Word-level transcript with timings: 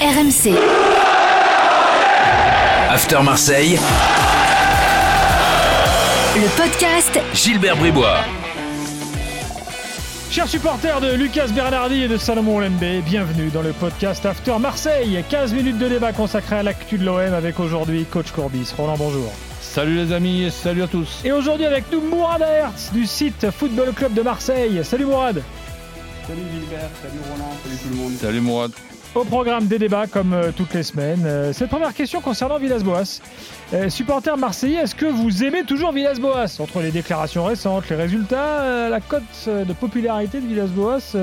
RMC. 0.00 0.56
After 2.88 3.22
Marseille, 3.22 3.78
Le 6.36 6.56
podcast 6.56 7.20
Gilbert 7.34 7.76
Bribois. 7.76 8.20
Chers 10.30 10.48
supporters 10.48 11.02
de 11.02 11.12
Lucas 11.12 11.48
Bernardi 11.48 12.04
et 12.04 12.08
de 12.08 12.16
Salomon 12.16 12.60
Lembe, 12.60 13.02
bienvenue 13.04 13.50
dans 13.50 13.60
le 13.60 13.74
podcast 13.74 14.24
After 14.24 14.58
Marseille. 14.58 15.22
15 15.28 15.52
minutes 15.52 15.76
de 15.76 15.88
débat 15.88 16.14
consacré 16.14 16.56
à 16.56 16.62
l'actu 16.62 16.96
de 16.96 17.04
l'OM 17.04 17.34
avec 17.34 17.60
aujourd'hui 17.60 18.06
coach 18.06 18.30
Courbis. 18.30 18.72
Roland, 18.78 18.96
bonjour. 18.96 19.30
Salut 19.60 19.96
les 19.96 20.14
amis 20.14 20.44
et 20.44 20.50
salut 20.50 20.82
à 20.82 20.86
tous. 20.86 21.20
Et 21.26 21.32
aujourd'hui 21.32 21.66
avec 21.66 21.92
nous 21.92 22.00
Mourad 22.00 22.40
Hertz 22.40 22.90
du 22.94 23.04
site 23.04 23.50
Football 23.50 23.92
Club 23.92 24.14
de 24.14 24.22
Marseille. 24.22 24.80
Salut 24.82 25.04
Mourad. 25.04 25.42
Salut 26.26 26.40
Gilbert, 26.54 26.88
salut 27.02 27.20
Roland, 27.30 27.52
salut 27.62 27.76
tout 27.76 27.88
le 27.90 27.96
monde. 27.96 28.12
Salut 28.18 28.40
Mourad. 28.40 28.72
Au 29.16 29.24
programme 29.24 29.66
des 29.66 29.80
débats 29.80 30.06
comme 30.06 30.32
euh, 30.32 30.52
toutes 30.56 30.72
les 30.72 30.84
semaines. 30.84 31.24
Euh, 31.26 31.52
cette 31.52 31.68
première 31.68 31.94
question 31.94 32.20
concernant 32.20 32.58
Villas-Boas. 32.58 33.20
Euh, 33.74 33.88
supporter 33.88 34.36
marseillais, 34.36 34.78
est-ce 34.82 34.94
que 34.94 35.06
vous 35.06 35.42
aimez 35.42 35.64
toujours 35.64 35.90
Villas-Boas? 35.90 36.60
Entre 36.60 36.80
les 36.80 36.92
déclarations 36.92 37.44
récentes, 37.44 37.88
les 37.88 37.96
résultats, 37.96 38.88
la 38.88 39.00
cote 39.00 39.48
de 39.48 39.72
popularité 39.72 40.40
de 40.40 40.46
Villas-Boas 40.46 41.16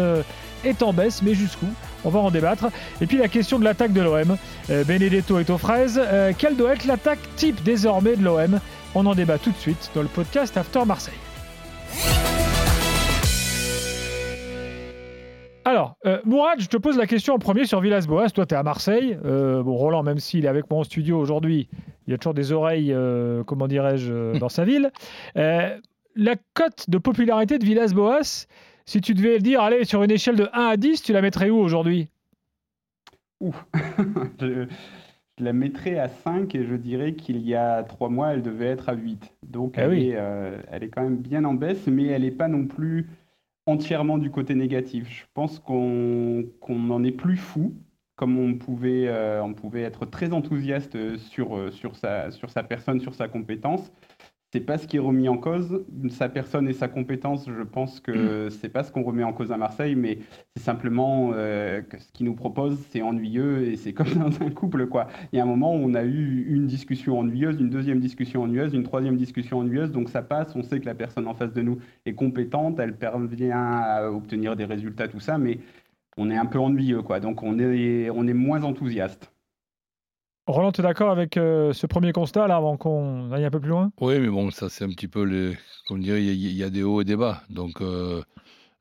est 0.66 0.84
en 0.84 0.92
baisse, 0.92 1.22
mais 1.22 1.34
jusqu'où? 1.34 1.68
On 2.04 2.10
va 2.10 2.20
en 2.20 2.30
débattre. 2.30 2.66
Et 3.00 3.06
puis 3.06 3.18
la 3.18 3.30
question 3.30 3.58
de 3.58 3.64
l'attaque 3.64 3.94
de 3.94 4.02
l'OM. 4.02 4.38
Benedetto 4.70 5.40
est 5.40 5.50
aux 5.50 5.58
fraises. 5.58 6.02
Quelle 6.38 6.58
doit 6.58 6.74
être 6.74 6.86
l'attaque 6.86 7.20
type 7.36 7.64
désormais 7.64 8.16
de 8.16 8.24
l'OM 8.24 8.60
On 8.96 9.06
en 9.06 9.16
débat 9.16 9.38
tout 9.38 9.52
de 9.52 9.58
suite 9.58 9.92
dans 9.96 10.02
le 10.02 10.08
podcast 10.08 10.58
After 10.58 10.84
Marseille. 10.86 11.14
Alors, 15.68 15.98
euh, 16.06 16.22
Mourad, 16.24 16.62
je 16.62 16.70
te 16.70 16.78
pose 16.78 16.98
la 16.98 17.08
question 17.08 17.34
en 17.34 17.40
premier 17.40 17.66
sur 17.66 17.82
Villas-Boas. 17.82 18.30
Toi, 18.30 18.46
tu 18.46 18.54
es 18.54 18.58
à 18.58 18.64
Marseille. 18.64 19.18
Euh, 19.26 19.62
bon, 19.64 19.76
Roland, 19.76 20.02
même 20.02 20.18
s'il 20.18 20.46
est 20.46 20.48
avec 20.48 20.70
moi 20.72 20.80
en 20.80 20.84
studio 20.86 21.20
aujourd'hui, 21.20 21.68
il 22.08 22.12
y 22.12 22.14
a 22.14 22.18
toujours 22.18 22.34
des 22.34 22.54
oreilles, 22.54 22.94
euh, 22.94 23.44
comment 23.44 23.68
dirais-je, 23.68 24.14
euh, 24.14 24.40
dans 24.40 24.48
sa 24.48 24.64
ville. 24.64 24.94
La 25.36 26.36
cote 26.54 26.90
de 26.90 26.98
popularité 26.98 27.60
de 27.60 27.66
Villas-Boas, 27.66 28.48
si 28.86 29.02
tu 29.02 29.14
devais 29.14 29.34
le 29.34 29.42
dire, 29.42 29.60
allez, 29.60 29.84
sur 29.84 30.02
une 30.04 30.12
échelle 30.12 30.38
de 30.38 30.48
1 30.54 30.68
à 30.68 30.78
10, 30.78 31.02
tu 31.04 31.12
la 31.12 31.22
mettrais 31.22 31.50
où 31.50 31.58
aujourd'hui? 31.58 32.08
Ouh, 33.42 33.54
je, 34.40 34.68
je 35.38 35.44
la 35.44 35.52
mettrais 35.52 36.00
à 36.00 36.08
5 36.08 36.56
et 36.56 36.66
je 36.66 36.76
dirais 36.76 37.12
qu'il 37.12 37.46
y 37.46 37.56
a 37.56 37.84
3 37.84 38.08
mois, 38.08 38.30
elle 38.30 38.42
devait 38.42 38.68
être 38.68 38.88
à 38.88 38.94
8. 38.94 39.34
Donc 39.46 39.74
Ah 39.76 39.82
elle, 39.82 39.90
oui. 39.90 40.10
est, 40.12 40.20
elle 40.72 40.84
est 40.84 40.90
quand 40.90 41.04
même 41.04 41.18
bien 41.18 41.44
en 41.44 41.56
baisse, 41.56 41.88
mais 41.88 42.06
elle 42.06 42.22
n'est 42.22 42.32
pas 42.32 42.48
non 42.48 42.68
plus 42.68 43.10
entièrement 43.68 44.18
du 44.18 44.32
côté 44.32 44.56
négatif. 44.56 45.08
Je 45.10 45.26
pense 45.34 45.60
qu'on 45.60 46.50
n'en 46.70 47.04
est 47.04 47.12
plus 47.12 47.38
fou, 47.38 47.76
comme 48.16 48.40
on 48.40 48.56
pouvait, 48.56 49.08
euh, 49.08 49.44
être 49.76 50.06
très 50.06 50.34
enthousiaste 50.34 50.96
euh, 50.96 51.18
sa, 51.96 52.32
sur 52.32 52.50
sa 52.50 52.64
personne, 52.64 53.00
sur 53.00 53.14
sa 53.14 53.28
compétence. 53.28 53.92
C'est 54.54 54.62
pas 54.62 54.78
ce 54.78 54.88
qui 54.88 54.96
est 54.96 55.00
remis 55.00 55.28
en 55.28 55.38
cause. 55.38 55.86
Sa 56.10 56.30
personne 56.30 56.70
et 56.70 56.74
sa 56.74 56.88
compétence, 56.88 57.50
je 57.50 57.64
pense 57.64 58.00
que 58.00 58.50
c'est 58.50 58.70
pas 58.70 58.84
ce 58.84 58.94
qu'on 58.94 59.04
remet 59.04 59.24
en 59.24 59.34
cause 59.34 59.52
à 59.52 59.58
Marseille, 59.58 59.96
mais 59.96 60.20
c'est 60.56 60.64
simplement 60.64 61.32
euh, 61.34 61.82
que 61.82 62.00
ce 62.00 62.12
qu'il 62.14 62.26
nous 62.28 62.34
propose, 62.34 62.80
c'est 62.90 63.02
ennuyeux 63.02 63.68
et 63.68 63.76
c'est 63.76 63.92
comme 63.94 64.14
dans 64.14 64.42
un 64.42 64.50
couple, 64.50 64.88
quoi. 64.88 65.08
Il 65.34 65.38
y 65.38 65.40
a 65.42 65.44
un 65.44 65.48
moment 65.48 65.76
où 65.76 65.80
on 65.80 65.94
a 65.96 66.04
eu 66.06 66.46
une 66.48 66.66
discussion 66.66 67.20
ennuyeuse, 67.20 67.60
une 67.60 67.70
deuxième 67.70 68.00
discussion 68.00 68.44
ennuyeuse, 68.44 68.74
une 68.74 68.84
troisième 68.84 69.18
discussion 69.18 69.60
ennuyeuse, 69.60 69.92
donc 69.92 70.08
ça 70.10 70.22
passe, 70.22 70.56
on 70.56 70.64
sait 70.64 70.80
que 70.80 70.86
la 70.86 70.96
personne 70.96 71.28
en 71.28 71.34
face 71.34 71.52
de 71.54 71.62
nous 71.62 71.80
est 72.06 72.14
compétente, 72.14 72.80
elle 72.80 72.98
parvient 72.98 73.58
à 73.60 74.10
obtenir 74.10 74.56
des 74.56 74.66
résultats, 74.66 75.10
tout 75.10 75.20
ça, 75.20 75.38
mais 75.38 75.60
on 76.18 76.30
est 76.32 76.38
un 76.38 76.46
peu 76.46 76.60
ennuyeux, 76.60 77.02
quoi. 77.04 77.20
Donc 77.20 77.44
on 77.44 77.60
est, 77.60 78.10
on 78.10 78.28
est 78.28 78.34
moins 78.34 78.64
enthousiaste. 78.64 79.32
Roland, 80.48 80.72
tu 80.72 80.82
es 80.82 80.84
d'accord 80.84 81.12
avec 81.12 81.36
euh, 81.38 81.74
ce 81.74 81.86
premier 81.88 82.14
constat, 82.14 82.48
là, 82.48 82.56
avant 82.56 82.78
qu'on 82.78 83.32
aille 83.32 83.46
un 83.46 83.50
peu 83.52 83.60
plus 83.60 83.70
loin? 83.70 83.92
Oui, 84.00 84.20
mais 84.20 84.30
bon, 84.30 84.50
ça 84.52 84.70
c'est 84.70 84.86
un 84.86 84.90
petit 84.90 85.08
peu 85.08 85.24
les. 85.24 85.58
Comme 85.88 86.02
dirait, 86.02 86.24
il 86.24 86.28
y, 86.28 86.30
a- 86.48 86.50
il 86.52 86.58
y 86.58 86.64
a 86.64 86.70
des 86.70 86.84
hauts 86.84 87.02
et 87.02 87.06
des 87.06 87.16
bas. 87.16 87.44
Donc 87.50 87.82
euh, 87.82 88.22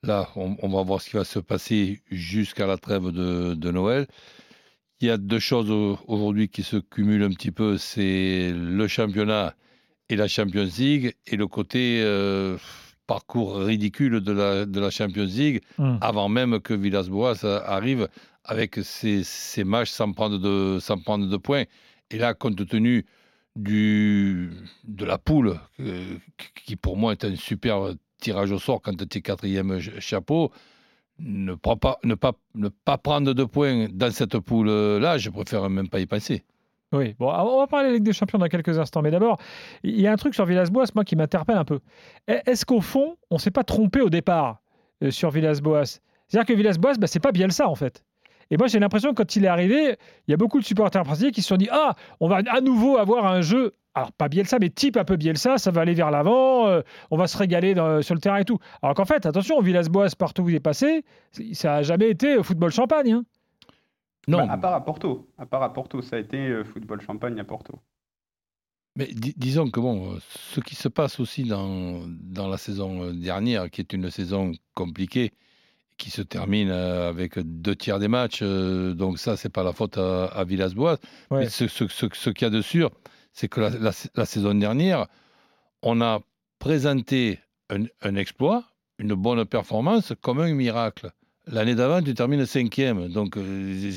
là, 0.03 0.29
on, 0.37 0.57
on 0.63 0.69
va 0.69 0.83
voir 0.83 1.01
ce 1.01 1.11
qui 1.11 1.17
va 1.17 1.25
se 1.25 1.39
passer 1.41 2.03
jusqu'à 2.11 2.67
la 2.67 2.77
trêve 2.79 3.11
de, 3.13 3.55
de 3.55 3.71
Noël. 3.71 4.07
Il 5.01 5.09
y 5.09 5.11
a 5.11 5.19
deux 5.19 5.39
choses 5.41 5.71
au- 5.71 5.99
aujourd'hui 6.09 6.49
qui 6.49 6.63
se 6.63 6.77
cumulent 6.79 7.25
un 7.25 7.31
petit 7.31 7.53
peu 7.53 7.79
c'est 7.79 8.53
le 8.55 8.89
championnat 8.89 9.55
et 10.09 10.17
la 10.17 10.29
Champions 10.29 10.69
League 10.79 11.15
et 11.27 11.37
le 11.37 11.47
côté 11.49 12.01
euh, 12.03 12.59
parcours 13.07 13.57
ridicule 13.57 14.21
de 14.21 14.33
la, 14.33 14.67
de 14.67 14.81
la 14.81 14.91
Champions 14.91 15.25
League 15.27 15.63
Hmm. 15.79 15.97
avant 16.01 16.29
même 16.29 16.61
que 16.61 16.75
Villas-Boas 16.75 17.45
arrive 17.67 18.09
avec 18.47 18.79
ses 18.83 19.65
matchs 19.65 19.91
sans 19.91 20.13
prendre, 20.13 20.39
de, 20.39 20.79
points. 21.37 21.65
Et 22.11 22.19
là, 22.19 22.35
compte 22.35 22.67
tenu 22.67 23.05
de 24.85 25.05
la 25.05 25.19
poule, 25.19 25.59
euh, 25.81 26.17
qui 26.65 26.77
pour 26.77 26.97
moi 26.97 27.13
est 27.13 27.25
un 27.25 27.37
super 27.37 27.95
tirage 28.19 28.53
au 28.53 28.59
sort 28.59 28.81
quand 28.83 28.97
tu 28.97 29.19
es 29.19 29.21
quatrième 29.21 29.81
ch- 29.81 29.99
chapeau, 30.01 30.53
ne, 31.19 31.55
pas, 31.55 31.99
ne, 32.05 32.15
ne 32.55 32.69
prendre 32.97 33.33
de 33.33 33.45
points 33.45 33.89
dans 33.91 34.11
cette 34.13 34.39
poule-là, 34.39 35.19
je 35.19 35.31
préfère 35.31 35.69
même 35.71 35.89
pas 35.89 36.01
y 36.01 36.07
penser. 36.07 36.45
Oui, 36.93 37.15
bon, 37.19 37.29
on 37.33 37.59
va 37.59 37.67
parler 37.67 37.87
de 37.87 37.91
la 37.91 37.95
Ligue 37.97 38.05
des 38.05 38.13
Champions 38.13 38.39
dans 38.39 38.47
quelques 38.49 38.79
instants. 38.79 39.03
Mais 39.03 39.11
d'abord, 39.11 39.39
il 39.83 40.01
y 40.01 40.07
a 40.07 40.13
un 40.13 40.17
truc 40.17 40.35
sur 40.35 40.45
Villas-Boas, 40.47 40.87
moi, 40.95 41.05
qui 41.05 41.17
m'interpelle 41.17 41.57
un 41.57 41.65
peu. 41.65 41.81
E- 42.31 42.41
Est-ce 42.47 42.65
qu'au 42.65 42.81
fond, 42.81 43.17
on 43.31 43.39
s'est 43.39 43.51
pas 43.51 43.65
trompé 43.65 44.01
au 44.01 44.09
départ 44.09 44.61
euh, 45.03 45.11
sur 45.11 45.31
Villas-Boas? 45.31 45.99
C'est-à-dire 46.29 46.47
que 46.47 46.53
Villas-Boas, 46.53 46.95
bah, 46.99 47.09
c'est 47.09 47.19
pas 47.21 47.33
Bielsa, 47.33 47.69
en 47.69 47.75
fait. 47.75 48.05
Et 48.51 48.57
moi, 48.57 48.67
j'ai 48.69 48.79
l'impression 48.79 49.11
que 49.11 49.17
quand 49.17 49.37
il 49.37 49.45
est 49.45 49.49
arrivé, 49.49 49.97
il 50.27 50.31
y 50.31 50.35
a 50.35 50.37
beaucoup 50.37 50.61
de 50.61 50.65
supporters 50.65 51.03
brésiliens 51.03 51.31
qui 51.33 51.43
se 51.43 51.49
sont 51.49 51.57
dit 51.57 51.69
Ah, 51.71 51.95
on 52.21 52.29
va 52.29 52.41
à 52.49 52.61
nouveau 52.61 52.97
avoir 52.97 53.27
un 53.27 53.41
jeu. 53.41 53.75
Alors, 53.95 54.13
pas 54.13 54.29
Bielsa, 54.29 54.59
mais 54.61 54.69
type 54.69 54.97
un 54.99 55.05
peu 55.05 55.17
Bielsa, 55.17 55.57
ça 55.59 55.71
va 55.71 55.81
aller 55.81 55.95
vers 55.95 56.11
l'avant, 56.11 56.67
euh, 56.69 56.83
on 57.11 57.17
va 57.17 57.27
se 57.27 57.37
régaler 57.39 57.75
dans- 57.75 58.03
sur 58.03 58.15
le 58.15 58.21
terrain 58.21 58.37
et 58.37 58.45
tout. 58.45 58.59
Alors 58.83 58.95
qu'en 58.95 59.07
fait, 59.07 59.25
attention, 59.25 59.59
Villas-Boas, 59.63 60.09
partout 60.19 60.43
où 60.43 60.49
il 60.51 60.55
est 60.55 60.61
passé, 60.61 61.03
ça 61.55 61.69
n'a 61.77 61.83
jamais 61.83 62.11
été 62.11 62.43
football 62.43 62.71
champagne. 62.73 63.13
hein. 63.13 63.25
Non, 64.29 64.39
Bah, 64.39 64.53
à 64.53 64.59
part 64.59 64.75
à 64.75 64.85
Porto, 64.85 65.29
à 65.39 65.47
part 65.47 65.63
à 65.63 65.73
Porto, 65.73 66.03
ça 66.03 66.17
a 66.17 66.19
été 66.19 66.37
euh, 66.37 66.63
football 66.65 67.01
champagne 67.01 67.39
à 67.41 67.45
Porto. 67.45 67.79
mais 68.97 69.07
di- 69.07 69.35
disons 69.37 69.71
que 69.71 69.79
bon, 69.81 70.13
euh, 70.15 70.19
ce 70.21 70.61
qui 70.61 70.75
se 70.75 70.89
passe 70.89 71.19
aussi 71.21 71.45
dans, 71.45 72.01
dans 72.07 72.49
la 72.49 72.57
saison 72.59 73.03
euh, 73.05 73.13
dernière, 73.13 73.71
qui 73.71 73.81
est 73.81 73.93
une 73.93 74.11
saison 74.11 74.53
compliquée, 74.75 75.33
qui 75.99 76.11
se 76.11 76.23
termine 76.23 76.71
euh, 76.71 77.09
avec 77.09 77.39
deux 77.39 77.75
tiers 77.77 77.99
des 77.99 78.09
matchs, 78.09 78.41
euh, 78.43 78.95
donc 78.95 79.19
ça, 79.19 79.37
c'est 79.37 79.49
pas 79.49 79.63
la 79.63 79.73
faute 79.73 79.97
à, 79.99 80.27
à 80.27 80.45
Villas-Boas. 80.45 80.99
Ouais. 81.31 81.41
Mais 81.41 81.49
ce, 81.49 81.69
ce- 81.69 81.89
ce- 81.89 82.07
ce 82.13 82.31
qu'il 82.31 82.45
y 82.47 82.49
a 82.49 82.51
de 82.51 82.61
sûr, 82.63 82.91
c'est 83.33 83.49
que 83.49 83.61
la, 83.61 83.71
la- 83.71 83.93
la 84.15 84.25
saison 84.27 84.55
dernière, 84.55 85.07
on 85.83 86.01
a 86.01 86.21
présenté 86.59 87.39
un, 87.71 87.85
un 88.03 88.15
exploit, 88.17 88.65
une 88.99 89.15
bonne 89.15 89.45
performance, 89.45 90.13
comme 90.23 90.41
un 90.41 90.53
miracle. 90.55 91.11
L'année 91.49 91.77
d'avant, 91.77 92.03
tu 92.03 92.13
termines 92.13 92.45
cinquième, 92.45 93.09
donc 93.09 93.37
euh, 93.37 93.91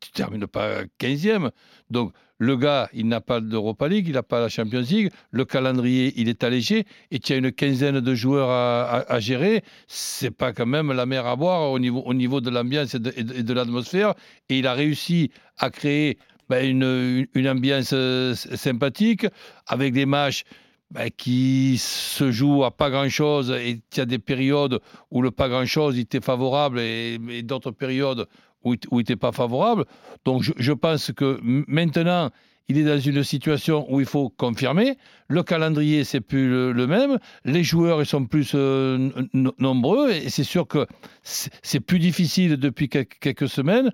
tu 0.00 0.10
termines 0.10 0.46
pas 0.48 0.82
quinzième. 0.98 1.50
Donc 1.88 2.12
le 2.38 2.56
gars, 2.56 2.88
il 2.92 3.06
n'a 3.06 3.20
pas 3.20 3.40
d'Europa 3.40 3.86
League, 3.86 4.08
il 4.08 4.14
n'a 4.14 4.24
pas 4.24 4.40
la 4.40 4.48
Champions 4.48 4.80
League, 4.80 5.10
le 5.30 5.44
calendrier, 5.44 6.12
il 6.16 6.28
est 6.28 6.42
allégé, 6.42 6.86
et 7.12 7.20
tu 7.20 7.32
as 7.32 7.36
une 7.36 7.52
quinzaine 7.52 8.00
de 8.00 8.14
joueurs 8.16 8.50
à, 8.50 8.82
à- 8.90 9.12
à 9.14 9.20
gérer. 9.20 9.62
C'est 9.86 10.32
pas 10.32 10.52
quand 10.52 10.66
même 10.66 10.90
la 10.92 11.06
mer 11.06 11.26
à 11.26 11.36
boire 11.36 11.70
au 11.70 11.78
niveau, 11.78 12.00
au 12.00 12.12
niveau 12.14 12.40
de 12.40 12.50
l'ambiance 12.50 12.94
et 12.94 12.98
de, 12.98 13.52
l'atmosphère. 13.52 14.14
Et 14.48 14.58
il 14.58 14.66
a 14.66 14.74
réussi 14.74 15.30
à 15.58 15.70
créer 15.70 16.18
ben, 16.48 16.68
une, 16.68 17.26
une- 17.34 17.48
ambiance 17.48 17.90
euh, 17.92 18.34
sympathique 18.34 19.26
avec 19.68 19.92
des 19.92 20.06
matchs 20.06 20.42
ben, 20.90 21.08
qui 21.16 21.78
se 21.78 22.32
jouent 22.32 22.64
à 22.64 22.70
pas 22.70 22.90
grand-chose 22.90 23.50
et 23.52 23.70
il 23.70 23.98
y 23.98 24.00
a 24.00 24.06
des 24.06 24.18
périodes 24.18 24.80
où 25.10 25.22
le 25.22 25.30
pas 25.30 25.48
grand-chose 25.48 25.98
était 25.98 26.20
favorable 26.20 26.80
et, 26.80 27.18
d'autres 27.42 27.70
périodes 27.70 28.26
où 28.64 28.74
il 28.74 28.96
n'était 28.96 29.16
pas 29.16 29.32
favorable. 29.32 29.84
Donc 30.24 30.42
je, 30.42 30.72
pense 30.72 31.12
que 31.12 31.38
maintenant, 31.42 32.30
il 32.68 32.76
est 32.76 32.84
dans 32.84 32.98
une 32.98 33.22
situation 33.24 33.86
où 33.92 34.00
il 34.00 34.06
faut 34.06 34.28
confirmer. 34.30 34.96
Le 35.28 35.42
calendrier, 35.42 36.04
c'est 36.04 36.20
plus 36.20 36.48
le, 36.48 36.86
même. 36.86 37.18
Les 37.44 37.64
joueurs, 37.64 38.02
ils 38.02 38.06
sont 38.06 38.26
plus 38.26 38.52
euh, 38.54 39.10
nombreux. 39.32 40.10
Et 40.10 40.28
c'est 40.28 40.44
sûr 40.44 40.66
que 40.66 40.86
c'est 41.22 41.80
plus 41.80 41.98
difficile 41.98 42.56
depuis 42.56 42.88
quel- 42.88 43.06
quelques 43.06 43.48
semaines 43.48 43.90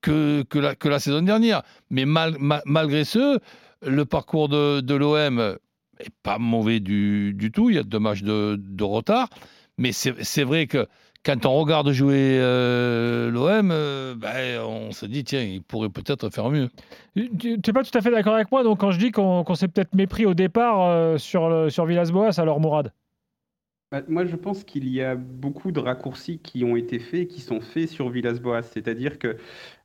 que, 0.00 0.44
la, 0.54 0.74
que 0.74 0.88
la 0.88 1.00
saison 1.00 1.22
dernière. 1.22 1.62
Mais 1.90 2.04
mal- 2.04 2.36
ma- 2.38 2.62
malgré 2.66 3.04
ce, 3.04 3.40
le 3.82 4.04
parcours 4.04 4.48
de, 4.48 4.80
de 4.80 4.94
l'OM 4.94 5.56
pas 6.22 6.38
mauvais 6.38 6.80
du, 6.80 7.32
du 7.34 7.50
tout. 7.50 7.70
Il 7.70 7.76
y 7.76 7.78
a 7.78 7.82
deux 7.82 7.98
matchs 7.98 8.22
de, 8.22 8.56
de 8.58 8.84
retard. 8.84 9.28
Mais 9.76 9.92
c'est 9.92 10.44
vrai 10.44 10.66
que 10.66 10.86
quand 11.24 11.46
on 11.46 11.54
regarde 11.54 11.90
jouer 11.90 12.38
euh, 12.38 13.30
l'OM, 13.30 13.70
euh, 13.72 14.14
ben, 14.14 14.60
on 14.60 14.92
se 14.92 15.06
dit, 15.06 15.24
tiens, 15.24 15.42
il 15.42 15.62
pourrait 15.62 15.88
peut-être 15.88 16.30
faire 16.30 16.50
mieux. 16.50 16.70
Tu 17.16 17.56
n'es 17.56 17.72
pas 17.72 17.82
tout 17.82 17.96
à 17.96 18.02
fait 18.02 18.10
d'accord 18.10 18.34
avec 18.34 18.52
moi, 18.52 18.62
donc 18.62 18.80
quand 18.80 18.90
je 18.90 18.98
dis 18.98 19.10
qu'on 19.10 19.54
s'est 19.54 19.68
peut-être 19.68 19.94
mépris 19.94 20.26
au 20.26 20.34
départ 20.34 20.82
euh, 20.82 21.18
sur, 21.18 21.72
sur 21.72 21.86
Villas-Boas, 21.86 22.38
alors 22.38 22.60
Mourad 22.60 22.92
Bah, 23.94 24.02
moi, 24.08 24.24
je 24.24 24.34
pense 24.34 24.64
qu'il 24.64 24.88
y 24.88 25.00
a 25.00 25.14
beaucoup 25.14 25.70
de 25.70 25.78
raccourcis 25.78 26.40
qui 26.40 26.64
ont 26.64 26.74
été 26.74 26.98
faits, 26.98 27.28
qui 27.28 27.40
sont 27.40 27.60
faits 27.60 27.88
sur 27.88 28.08
Villas-Boas. 28.08 28.62
C'est-à-dire 28.62 29.20
que, 29.20 29.36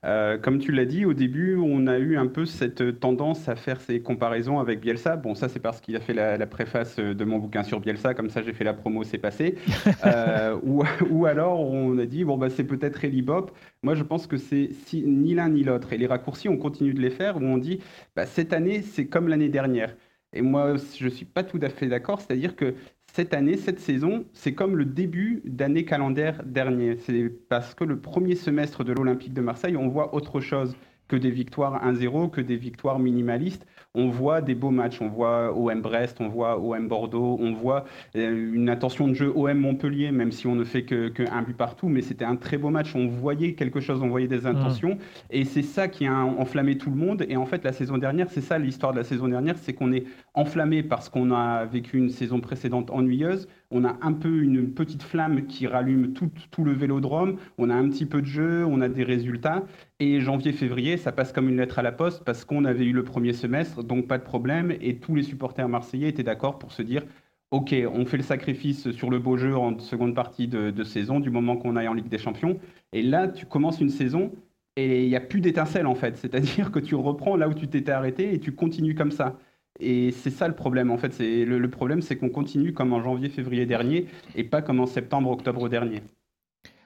euh, 0.04 0.40
comme 0.40 0.58
tu 0.58 0.72
l'as 0.72 0.86
dit, 0.86 1.06
au 1.06 1.14
début, 1.14 1.56
on 1.58 1.86
a 1.86 2.00
eu 2.00 2.18
un 2.18 2.26
peu 2.26 2.46
cette 2.46 3.00
tendance 3.00 3.48
à 3.48 3.56
faire 3.56 3.80
ces 3.80 4.02
comparaisons 4.02 4.60
avec 4.60 4.80
Bielsa. 4.80 5.16
Bon, 5.16 5.36
ça, 5.36 5.48
c'est 5.48 5.60
parce 5.60 5.80
qu'il 5.80 5.96
a 5.96 6.00
fait 6.00 6.16
la, 6.16 6.48
préface 6.48 6.96
de 6.96 7.24
mon 7.24 7.38
bouquin 7.38 7.62
sur 7.62 7.82
Bielsa, 7.82 8.16
comme 8.16 8.32
ça, 8.32 8.42
j'ai 8.42 8.52
fait 8.52 8.64
la 8.64 8.74
promo, 8.74 9.04
c'est 9.04 9.20
passé. 9.20 9.56
Euh, 10.06 10.58
ou, 10.64 10.84
ou, 11.10 11.26
alors, 11.26 11.60
on 11.60 11.98
a 12.00 12.06
dit, 12.06 12.24
bon, 12.24 12.38
bah, 12.38 12.50
c'est 12.50 12.64
peut-être 12.64 13.04
Eli 13.04 13.22
Bop. 13.22 13.52
Moi, 13.84 13.96
je 13.96 14.04
pense 14.04 14.28
que 14.28 14.38
c'est 14.38 14.70
si, 14.86 15.04
ni 15.06 15.36
l'un 15.36 15.50
ni 15.50 15.64
l'autre. 15.64 15.94
Et 15.94 15.98
les 15.98 16.08
raccourcis, 16.08 16.50
on 16.50 16.58
continue 16.58 16.94
de 16.94 17.02
les 17.02 17.10
faire, 17.12 17.38
où 17.38 17.42
on 17.42 17.58
dit, 17.58 17.80
bah, 18.16 18.26
cette 18.26 18.54
année, 18.54 18.82
c'est 18.82 19.06
comme 19.08 19.28
l'année 19.28 19.50
dernière. 19.50 19.96
Et 20.34 20.42
moi, 20.42 20.76
je 20.78 21.06
ne 21.06 21.10
suis 21.10 21.26
pas 21.26 21.44
tout 21.44 21.60
à 21.62 21.70
fait 21.70 21.88
d'accord. 21.88 22.22
C'est-à-dire 22.22 22.56
que 22.56 22.76
cette 23.14 23.34
année, 23.34 23.58
cette 23.58 23.80
saison, 23.80 24.26
c'est 24.34 24.54
comme 24.54 24.76
le 24.76 24.86
début 24.86 25.42
d'année 25.46 25.86
calendaire 25.86 26.42
dernier. 26.46 26.98
C'est 26.98 27.30
parce 27.50 27.74
que 27.74 27.84
le 27.84 28.00
premier 28.00 28.36
semestre 28.36 28.84
de 28.84 28.94
l'Olympique 28.94 29.34
de 29.34 29.42
Marseille, 29.42 29.76
on 29.76 29.88
voit 29.88 30.14
autre 30.14 30.40
chose 30.40 30.76
que 31.10 31.18
des 31.18 31.32
victoires 31.32 31.86
1-0, 31.86 32.30
que 32.30 32.40
des 32.40 32.56
victoires 32.56 33.00
minimalistes. 33.00 33.66
On 33.96 34.10
voit 34.10 34.42
des 34.42 34.54
beaux 34.54 34.70
matchs, 34.70 35.02
on 35.02 35.10
voit 35.10 35.52
OM 35.58 35.82
Brest, 35.82 36.18
on 36.22 36.30
voit 36.30 36.60
OM 36.60 36.88
Bordeaux, 36.88 37.38
on 37.42 37.54
voit 37.54 37.86
euh, 38.16 38.54
une 38.54 38.70
intention 38.70 39.08
de 39.08 39.16
jeu 39.16 39.34
OM 39.36 39.58
Montpellier, 39.58 40.12
même 40.12 40.32
si 40.32 40.46
on 40.46 40.54
ne 40.54 40.64
fait 40.64 40.84
qu'un 40.84 41.10
que 41.10 41.46
but 41.46 41.58
partout, 41.58 41.90
mais 41.90 42.04
c'était 42.04 42.24
un 42.24 42.36
très 42.36 42.58
beau 42.58 42.70
match. 42.70 42.96
On 42.96 43.08
voyait 43.08 43.54
quelque 43.54 43.80
chose, 43.80 44.02
on 44.04 44.08
voyait 44.08 44.28
des 44.28 44.46
intentions, 44.46 44.96
mmh. 44.96 45.32
et 45.32 45.44
c'est 45.44 45.64
ça 45.64 45.88
qui 45.88 46.06
a 46.06 46.14
enflammé 46.14 46.78
tout 46.78 46.92
le 46.92 46.96
monde. 46.96 47.26
Et 47.28 47.36
en 47.36 47.48
fait, 47.48 47.64
la 47.64 47.74
saison 47.74 47.98
dernière, 47.98 48.30
c'est 48.30 48.42
ça 48.42 48.60
l'histoire 48.60 48.94
de 48.94 49.00
la 49.00 49.04
saison 49.04 49.28
dernière, 49.28 49.58
c'est 49.58 49.74
qu'on 49.74 49.92
est 49.92 50.06
enflammé 50.36 50.84
parce 50.84 51.10
qu'on 51.10 51.32
a 51.32 51.66
vécu 51.66 51.98
une 51.98 52.10
saison 52.10 52.40
précédente 52.40 52.92
ennuyeuse, 52.92 53.48
on 53.72 53.86
a 53.86 53.98
un 54.02 54.14
peu 54.14 54.42
une 54.42 54.74
petite 54.74 55.04
flamme 55.04 55.46
qui 55.46 55.68
rallume 55.68 56.14
tout, 56.14 56.32
tout, 56.52 56.64
le 56.64 56.74
vélodrome, 56.74 57.38
on 57.58 57.70
a 57.70 57.76
un 57.76 57.88
petit 57.90 58.06
peu 58.06 58.22
de 58.22 58.28
jeu, 58.28 58.66
on 58.66 58.82
a 58.82 58.90
des 58.90 59.04
résultats. 59.04 59.64
Et 60.00 60.20
janvier-février, 60.22 60.98
ça 60.98 61.12
passe 61.12 61.32
comme 61.32 61.50
une 61.50 61.58
lettre 61.58 61.80
à 61.80 61.84
la 61.84 61.92
poste 61.92 62.24
parce 62.24 62.46
qu'on 62.46 62.66
avait 62.66 62.86
eu 62.86 62.94
le 62.94 63.04
premier 63.04 63.34
semestre, 63.34 63.84
donc 63.84 64.08
pas 64.08 64.18
de 64.18 64.24
problème. 64.24 64.74
Et 64.82 64.98
tous 64.98 65.16
les 65.16 65.24
supporters 65.24 65.70
marseillais 65.70 66.10
étaient 66.10 66.24
d'accord 66.24 66.58
pour 66.60 66.72
se 66.72 66.82
dire 66.82 67.04
Ok, 67.52 67.76
on 67.94 68.06
fait 68.06 68.18
le 68.18 68.24
sacrifice 68.24 68.92
sur 68.92 69.10
le 69.10 69.18
beau 69.18 69.36
jeu 69.38 69.56
en 69.56 69.80
seconde 69.80 70.14
partie 70.14 70.48
de, 70.48 70.70
de 70.70 70.84
saison, 70.84 71.20
du 71.20 71.32
moment 71.32 71.58
qu'on 71.58 71.76
aille 71.76 71.88
en 71.88 71.96
Ligue 71.96 72.08
des 72.08 72.20
Champions. 72.20 72.60
Et 72.94 73.02
là, 73.02 73.28
tu 73.28 73.48
commences 73.48 73.82
une 73.82 73.90
saison 73.90 74.32
et 74.76 75.04
il 75.04 75.10
n'y 75.10 75.16
a 75.16 75.22
plus 75.22 75.42
d'étincelle 75.42 75.88
en 75.88 75.96
fait. 75.96 76.18
C'est-à-dire 76.22 76.72
que 76.72 76.80
tu 76.80 76.96
reprends 76.96 77.36
là 77.36 77.50
où 77.50 77.54
tu 77.54 77.68
t'étais 77.68 77.92
arrêté 77.92 78.34
et 78.34 78.40
tu 78.40 78.54
continues 78.54 78.96
comme 78.96 79.12
ça. 79.12 79.38
Et 79.80 80.12
c'est 80.12 80.30
ça 80.30 80.48
le 80.48 80.56
problème, 80.56 80.92
en 80.92 80.98
fait. 80.98 81.18
Le, 81.20 81.70
problème, 81.70 82.02
c'est 82.02 82.18
qu'on 82.18 82.30
continue 82.30 82.74
comme 82.74 82.94
en 82.94 83.02
janvier-février 83.02 83.66
dernier 83.66 84.08
et 84.36 84.44
pas 84.44 84.62
comme 84.62 84.80
en 84.80 84.86
septembre-octobre 84.86 85.70
dernier. 85.70 86.02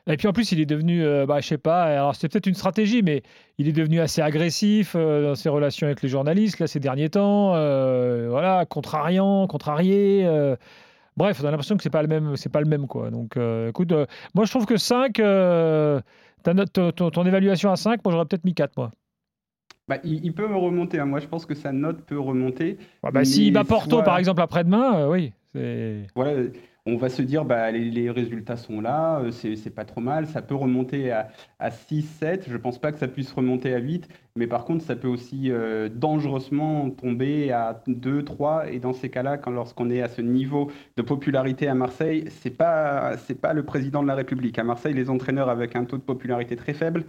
Et 0.05 0.17
puis 0.17 0.27
en 0.27 0.33
plus, 0.33 0.51
il 0.51 0.59
est 0.59 0.65
devenu, 0.65 1.03
euh, 1.03 1.25
bah, 1.25 1.39
je 1.39 1.47
sais 1.47 1.57
pas, 1.57 1.83
alors 1.83 2.15
c'est 2.15 2.27
peut-être 2.27 2.47
une 2.47 2.55
stratégie, 2.55 3.01
mais 3.01 3.23
il 3.57 3.69
est 3.69 3.73
devenu 3.73 4.01
assez 4.01 4.21
agressif 4.21 4.95
euh, 4.95 5.29
dans 5.29 5.35
ses 5.35 5.47
relations 5.47 5.87
avec 5.87 6.01
les 6.01 6.09
journalistes, 6.09 6.59
là, 6.59 6.67
ces 6.67 6.81
derniers 6.81 7.09
temps. 7.09 7.55
Euh, 7.55 8.27
voilà, 8.29 8.65
contrariant, 8.65 9.47
contrarié. 9.47 10.27
bref, 11.15 11.39
on 11.41 11.47
a 11.47 11.51
l'impression 11.51 11.77
que 11.77 11.83
c'est 11.83 11.89
pas 11.89 12.03
pas 12.03 12.61
le 12.61 12.67
même, 12.67 12.87
quoi. 12.87 13.11
Donc, 13.11 13.37
écoute, 13.69 13.93
moi, 14.35 14.45
je 14.45 14.49
trouve 14.49 14.65
que 14.65 14.77
5, 14.77 15.13
ton, 16.73 16.91
ton, 16.91 17.25
évaluation 17.25 17.71
à 17.71 17.77
5, 17.77 18.03
moi, 18.03 18.11
j'aurais 18.11 18.25
peut-être 18.25 18.45
mis 18.45 18.53
4, 18.53 18.75
moi. 18.77 18.91
Bah, 19.89 19.97
il, 20.03 20.33
peut 20.33 20.45
remonter. 20.45 20.99
Hein. 20.99 21.05
Moi, 21.05 21.19
je 21.19 21.27
pense 21.27 21.45
que 21.45 21.55
sa 21.55 21.73
note 21.73 22.05
peut 22.05 22.19
remonter. 22.19 22.77
Ah 23.03 23.11
bah, 23.11 23.25
S'il 23.25 23.51
bat 23.51 23.65
Porto, 23.65 24.01
par 24.01 24.17
exemple, 24.17 24.41
après-demain, 24.41 24.99
euh, 24.99 25.09
oui. 25.09 25.33
Voilà, 26.15 26.49
on 26.85 26.95
va 26.95 27.09
se 27.09 27.21
dire, 27.21 27.43
bah, 27.43 27.69
les, 27.69 28.09
résultats 28.09 28.55
sont 28.55 28.79
là, 28.79 29.19
euh, 29.19 29.31
c'est 29.31 29.75
pas 29.75 29.83
trop 29.83 29.99
mal. 29.99 30.25
Ça 30.27 30.41
peut 30.41 30.55
remonter 30.55 31.11
à, 31.11 31.27
à 31.59 31.69
6, 31.69 32.01
7. 32.01 32.45
Je 32.49 32.55
pense 32.55 32.79
pas 32.79 32.93
que 32.93 32.97
ça 32.99 33.09
puisse 33.09 33.31
remonter 33.33 33.73
à 33.73 33.77
8. 33.79 34.07
Mais 34.37 34.47
par 34.47 34.63
contre, 34.63 34.85
ça 34.85 34.95
peut 34.95 35.09
aussi 35.09 35.51
euh, 35.51 35.89
dangereusement 35.89 36.89
tomber 36.89 37.51
à 37.51 37.83
2, 37.87 38.23
3. 38.23 38.71
Et 38.71 38.79
dans 38.79 38.93
ces 38.93 39.09
cas-là, 39.09 39.37
quand 39.37 39.51
lorsqu'on 39.51 39.89
est 39.89 40.01
à 40.01 40.07
ce 40.07 40.21
niveau 40.21 40.71
de 40.95 41.01
popularité 41.01 41.67
à 41.67 41.75
Marseille, 41.75 42.23
c'est 42.29 42.57
pas, 42.57 43.15
pas 43.41 43.53
le 43.53 43.63
président 43.63 44.01
de 44.01 44.07
la 44.07 44.15
République. 44.15 44.57
À 44.59 44.63
Marseille, 44.63 44.93
les 44.93 45.09
entraîneurs 45.09 45.49
avec 45.49 45.75
un 45.75 45.83
taux 45.83 45.97
de 45.97 46.03
popularité 46.03 46.55
très 46.55 46.73
faible, 46.73 47.03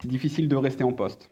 c'est 0.00 0.08
difficile 0.08 0.48
de 0.48 0.56
rester 0.56 0.84
en 0.84 0.92
poste. 0.92 1.30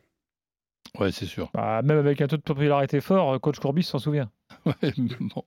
Ouais, 0.99 1.13
c'est 1.13 1.27
sûr. 1.27 1.51
Bah, 1.55 1.83
même 1.83 1.99
avec 1.99 2.21
un 2.21 2.27
taux 2.27 2.37
de 2.37 2.43
popularité 2.43 3.01
fort, 3.01 3.35
euh, 3.35 3.39
coach 3.39 3.59
Courbis 3.59 3.85
s'en 3.85 3.99
souvient. 3.99 4.31
Ouais, 4.67 4.93
bon, 5.21 5.45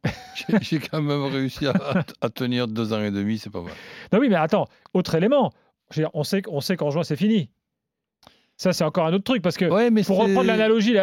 j'ai 0.61 0.79
quand 0.79 1.01
même 1.01 1.25
réussi 1.25 1.67
à, 1.67 2.29
tenir 2.29 2.67
deux 2.69 2.93
ans 2.93 3.01
et 3.01 3.11
demi, 3.11 3.37
c'est 3.37 3.49
pas 3.49 3.61
mal. 3.61 3.73
Non, 4.13 4.19
oui, 4.19 4.29
mais 4.29 4.35
attends, 4.35 4.67
autre 4.93 5.15
élément. 5.15 5.51
On 6.13 6.23
sait, 6.23 6.41
on 6.47 6.61
sait 6.61 6.77
qu'en 6.77 6.89
juin, 6.89 7.03
c'est 7.03 7.17
fini. 7.17 7.49
Ça, 8.59 8.73
c'est 8.73 8.83
encore 8.83 9.07
un 9.07 9.13
autre 9.13 9.23
truc 9.23 9.41
parce 9.41 9.55
que 9.55 9.65
pour 10.03 10.17
reprendre 10.17 10.43
l'analogie, 10.43 10.93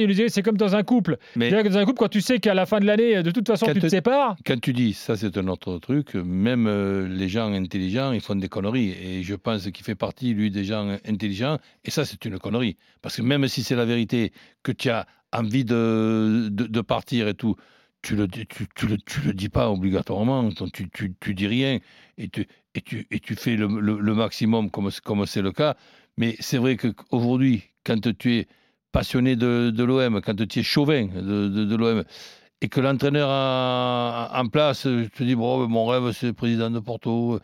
il 0.00 0.06
disait 0.08 0.28
c'est 0.28 0.42
comme 0.42 0.56
dans 0.56 0.74
un 0.74 0.82
couple. 0.82 1.16
Mais... 1.36 1.48
Dans 1.48 1.78
un 1.78 1.84
couple, 1.84 1.98
quand 1.98 2.08
tu 2.08 2.20
sais 2.20 2.40
qu'à 2.40 2.54
la 2.54 2.66
fin 2.66 2.80
de 2.80 2.86
l'année, 2.86 3.22
de 3.22 3.30
toute 3.30 3.46
façon, 3.46 3.66
tu 3.72 3.78
te, 3.78 3.86
sépares. 3.86 4.34
Quand 4.44 4.60
tu 4.60 4.72
dis 4.72 4.94
ça, 4.94 5.16
c'est 5.16 5.38
un 5.38 5.46
autre 5.46 5.78
truc. 5.78 6.16
Même 6.16 6.66
euh, 6.66 7.06
les 7.06 7.28
gens 7.28 7.52
intelligents, 7.52 8.10
ils 8.10 8.20
font 8.20 8.34
des 8.34 8.48
conneries. 8.48 8.96
Et 9.00 9.22
je 9.22 9.36
pense 9.36 9.70
qu'il 9.70 9.84
fait 9.84 9.94
partie, 9.94 10.34
lui, 10.34 10.50
des 10.50 10.64
gens 10.64 10.98
intelligents. 11.06 11.58
Et 11.84 11.92
ça, 11.92 12.04
c'est 12.04 12.24
une 12.24 12.40
connerie. 12.40 12.76
Parce 13.00 13.16
que 13.16 13.22
même 13.22 13.46
si 13.46 13.62
c'est 13.62 13.76
la 13.76 13.84
vérité, 13.84 14.32
que 14.64 14.72
tu 14.72 14.90
as 14.90 15.06
envie 15.32 15.64
de, 15.64 16.48
de, 16.50 16.80
partir 16.80 17.28
et 17.28 17.34
tout, 17.34 17.54
tu 18.02 18.16
le, 18.16 18.26
tu, 18.26 18.44
tu, 18.74 18.88
le, 18.88 18.98
tu 18.98 19.20
le 19.20 19.34
dis 19.34 19.48
pas 19.48 19.70
obligatoirement, 19.70 20.50
tu, 20.72 20.90
tu, 20.90 21.14
tu 21.20 21.34
dis 21.34 21.46
rien 21.46 21.78
et 22.18 22.28
tu, 22.28 22.48
et 22.74 22.80
tu, 22.80 23.06
et 23.12 23.20
tu 23.20 23.36
fais 23.36 23.54
le, 23.54 23.66
le, 23.66 24.14
maximum 24.14 24.68
comme 24.70 24.90
comme 25.04 25.26
c'est 25.26 25.42
le 25.42 25.52
cas. 25.52 25.76
Mais 26.16 26.36
c'est 26.40 26.58
vrai 26.58 26.76
qu'aujourd'hui, 26.76 27.64
quand 27.84 28.00
tu 28.18 28.36
es 28.36 28.48
passionné 28.92 29.36
de, 29.36 29.82
l'OM, 29.82 30.20
quand 30.20 30.46
tu 30.46 30.60
es 30.60 30.62
chauvin 30.62 31.06
de, 31.06 31.76
l'OM, 31.76 32.04
et 32.60 32.68
que 32.68 32.80
l'entraîneur 32.80 33.28
en 33.28 34.46
place 34.48 34.82
te 34.82 35.22
dit 35.22 35.34
bon, 35.34 35.68
mon 35.68 35.86
rêve 35.86 36.12
c'est 36.12 36.32
président 36.32 36.70
de 36.70 36.78
Porto, 36.78 37.40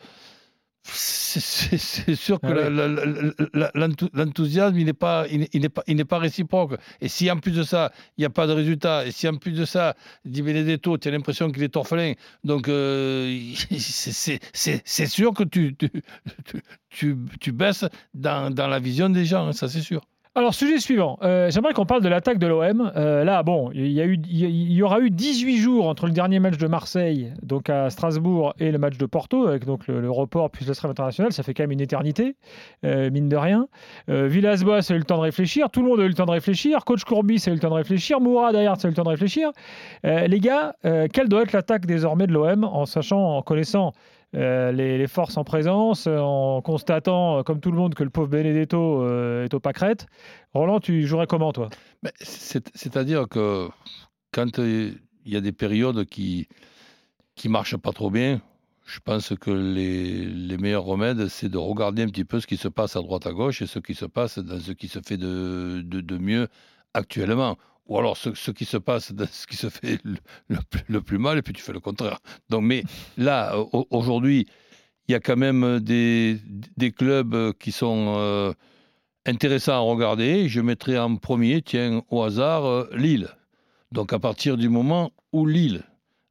c'est 0.92 2.14
sûr 2.14 2.40
que 2.40 2.46
ah 2.46 3.70
l'enthousiasme, 4.12 4.78
il 4.78 4.86
n'est 4.86 4.92
pas, 4.92 5.26
il, 5.28 5.70
pas, 5.70 5.82
il 5.86 6.04
pas 6.04 6.18
réciproque. 6.18 6.78
Et 7.00 7.08
si 7.08 7.30
en 7.30 7.38
plus 7.38 7.52
de 7.52 7.62
ça, 7.62 7.92
il 8.16 8.22
n'y 8.22 8.24
a 8.24 8.30
pas 8.30 8.46
de 8.46 8.52
résultat, 8.52 9.06
et 9.06 9.12
si 9.12 9.28
en 9.28 9.36
plus 9.36 9.52
de 9.52 9.64
ça, 9.64 9.94
dit 10.24 10.42
Benedetto, 10.42 10.98
tu 10.98 11.08
as 11.08 11.10
l'impression 11.10 11.50
qu'il 11.50 11.62
est 11.62 11.76
orphelin, 11.76 12.14
donc 12.44 12.68
euh, 12.68 13.38
c'est 13.78 15.06
sûr 15.06 15.32
que 15.32 15.44
tu, 15.44 15.76
tu, 15.76 17.16
tu, 17.40 17.52
baisses 17.52 17.84
dans, 18.14 18.52
dans, 18.52 18.66
la 18.66 18.78
vision 18.78 19.08
des 19.08 19.24
gens, 19.24 19.48
hein, 19.48 19.52
ça 19.52 19.68
c'est 19.68 19.82
sûr. 19.82 20.02
Alors, 20.36 20.54
sujet 20.54 20.78
suivant. 20.78 21.18
Euh, 21.22 21.50
j'aimerais 21.50 21.72
qu'on 21.72 21.86
parle 21.86 22.04
de 22.04 22.08
l'attaque 22.08 22.38
de 22.38 22.46
l'OM. 22.46 22.92
Euh, 22.94 23.24
là, 23.24 23.42
bon, 23.42 23.72
il 23.74 23.90
y, 23.90 24.00
a 24.00 24.04
eu, 24.04 24.16
y 24.28 24.80
aura 24.80 25.00
eu 25.00 25.10
18 25.10 25.56
jours 25.56 25.88
entre 25.88 26.06
le 26.06 26.12
dernier 26.12 26.38
match 26.38 26.56
de 26.56 26.68
Marseille, 26.68 27.32
donc 27.42 27.68
à 27.68 27.90
Strasbourg, 27.90 28.54
et 28.60 28.70
le 28.70 28.78
match 28.78 28.96
de 28.96 29.06
Porto, 29.06 29.48
avec 29.48 29.64
donc 29.64 29.88
le, 29.88 30.08
report 30.08 30.50
puis 30.50 30.64
le 30.64 30.72
stress 30.72 30.88
international. 30.88 31.32
Ça 31.32 31.42
fait 31.42 31.52
quand 31.52 31.64
même 31.64 31.72
une 31.72 31.80
éternité, 31.80 32.36
euh, 32.84 33.10
mine 33.10 33.28
de 33.28 33.36
rien. 33.36 33.66
Villas-Boas 34.06 34.88
a 34.88 34.94
eu 34.94 34.98
le 34.98 35.04
temps 35.04 35.16
de 35.16 35.22
réfléchir. 35.22 35.68
Tout 35.68 35.82
le 35.82 35.88
monde 35.88 35.98
a 35.98 36.04
eu 36.04 36.08
le 36.08 36.14
temps 36.14 36.26
de 36.26 36.30
réfléchir. 36.30 36.84
Coach 36.84 37.02
Courbis 37.02 37.42
a 37.48 37.50
eu 37.50 37.54
le 37.54 37.60
temps 37.60 37.70
de 37.70 37.74
réfléchir. 37.74 38.20
Moura, 38.20 38.52
derrière, 38.52 38.74
a 38.74 38.84
eu 38.84 38.86
le 38.86 38.94
temps 38.94 39.02
de 39.02 39.08
réfléchir. 39.08 39.50
les 40.04 40.38
gars, 40.38 40.76
quelle 41.12 41.28
doit 41.28 41.42
être 41.42 41.52
l'attaque 41.52 41.86
désormais 41.86 42.28
de 42.28 42.32
l'OM 42.32 42.62
en 42.62 42.86
sachant, 42.86 43.36
en 43.36 43.42
connaissant 43.42 43.94
euh, 44.36 44.70
les, 44.70 45.06
forces 45.08 45.36
en 45.36 45.44
présence, 45.44 46.06
en 46.06 46.62
constatant, 46.62 47.38
euh, 47.38 47.42
comme 47.42 47.60
tout 47.60 47.72
le 47.72 47.76
monde, 47.76 47.94
que 47.94 48.04
le 48.04 48.10
pauvre 48.10 48.28
Benedetto 48.28 49.02
euh, 49.02 49.44
est 49.44 49.54
au 49.54 49.60
pâquerette. 49.60 50.06
Roland, 50.54 50.78
tu 50.78 51.06
jouerais 51.06 51.26
comment, 51.26 51.52
toi? 51.52 51.68
C'est-à-dire 52.20 53.28
que 53.28 53.68
quand 54.32 54.58
il 54.58 55.00
y 55.26 55.36
a 55.36 55.40
des 55.40 55.52
périodes 55.52 56.04
qui 56.04 56.48
qui 57.34 57.48
marchent 57.48 57.76
pas 57.76 57.92
trop 57.92 58.10
bien, 58.10 58.40
je 58.84 59.00
pense 59.00 59.32
que 59.40 59.50
les, 59.50 60.26
les 60.26 60.58
meilleurs 60.58 60.84
remèdes, 60.84 61.28
c'est 61.28 61.48
de 61.48 61.56
regarder 61.56 62.02
un 62.02 62.08
petit 62.08 62.24
peu 62.24 62.38
ce 62.38 62.46
qui 62.46 62.56
se 62.56 62.68
passe 62.68 62.96
à 62.96 63.00
droite 63.00 63.26
à 63.26 63.32
gauche 63.32 63.62
et 63.62 63.66
ce 63.66 63.78
qui 63.78 63.94
se 63.94 64.04
passe 64.04 64.38
dans 64.38 64.60
ce 64.60 64.72
qui 64.72 64.88
se 64.88 65.00
fait 65.00 65.16
de, 65.16 65.80
de 65.82 66.18
mieux 66.18 66.48
actuellement 66.92 67.56
ou 67.90 67.98
alors 67.98 68.16
ce, 68.16 68.50
qui 68.52 68.64
se 68.64 68.76
passe, 68.76 69.12
ce 69.32 69.46
qui 69.48 69.56
se 69.56 69.68
fait 69.68 69.98
le, 70.88 71.00
plus 71.00 71.18
mal, 71.18 71.38
et 71.38 71.42
puis 71.42 71.52
tu 71.52 71.60
fais 71.60 71.72
le 71.72 71.80
contraire. 71.80 72.20
Donc, 72.48 72.62
mais 72.62 72.84
là, 73.18 73.56
aujourd'hui, 73.90 74.46
il 75.08 75.12
y 75.12 75.14
a 75.16 75.20
quand 75.20 75.36
même 75.36 75.80
des, 75.80 76.38
clubs 76.96 77.52
qui 77.58 77.72
sont 77.72 78.14
euh, 78.16 78.52
intéressants 79.26 79.72
à 79.72 79.80
regarder. 79.80 80.48
Je 80.48 80.60
mettrai 80.60 80.98
en 81.00 81.16
premier, 81.16 81.62
tiens, 81.62 82.02
au 82.10 82.22
hasard, 82.22 82.64
euh, 82.64 82.88
Lille. 82.94 83.28
Donc, 83.90 84.12
à 84.12 84.20
partir 84.20 84.56
du 84.56 84.68
moment 84.68 85.10
où 85.32 85.44
Lille 85.44 85.82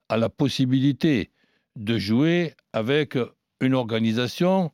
a 0.07 0.15
la 0.15 0.29
possibilité 0.29 1.29
de 1.75 1.97
jouer 1.97 2.53
avec 2.71 3.17
une 3.59 3.73
organisation 3.73 4.71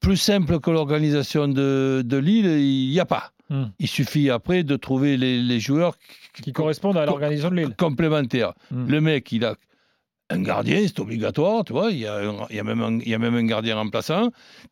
plus 0.00 0.16
simple 0.16 0.58
que 0.58 0.70
l'organisation 0.70 1.48
de, 1.48 2.02
de 2.02 2.16
Lille, 2.16 2.46
il 2.46 2.90
n'y 2.90 3.00
a 3.00 3.04
pas. 3.04 3.33
Hmm. 3.54 3.66
Il 3.78 3.86
suffit 3.86 4.30
après 4.30 4.64
de 4.64 4.74
trouver 4.74 5.16
les, 5.16 5.60
joueurs 5.60 5.96
qui, 6.42 6.52
correspondent 6.52 6.96
à 6.96 7.06
l'organisation 7.06 7.50
de 7.50 7.54
Lille. 7.54 7.74
Complémentaires. 7.78 8.52
Hmm. 8.72 8.88
Le 8.88 9.00
mec, 9.00 9.30
il 9.30 9.44
a 9.44 9.54
un 10.30 10.42
gardien, 10.42 10.80
c'est 10.84 10.98
obligatoire, 10.98 11.64
tu 11.64 11.72
vois. 11.72 11.92
Il 11.92 11.98
y, 11.98 12.06
a 12.06 12.16
un- 12.16 12.46
il 12.50 12.56
y 12.56 12.58
a 12.58 12.64
même 12.64 12.82
un, 12.82 12.98
il 12.98 13.08
y 13.08 13.14
a 13.14 13.18
même 13.18 13.36
un 13.36 13.44
gardien 13.44 13.76
remplaçant. 13.76 14.30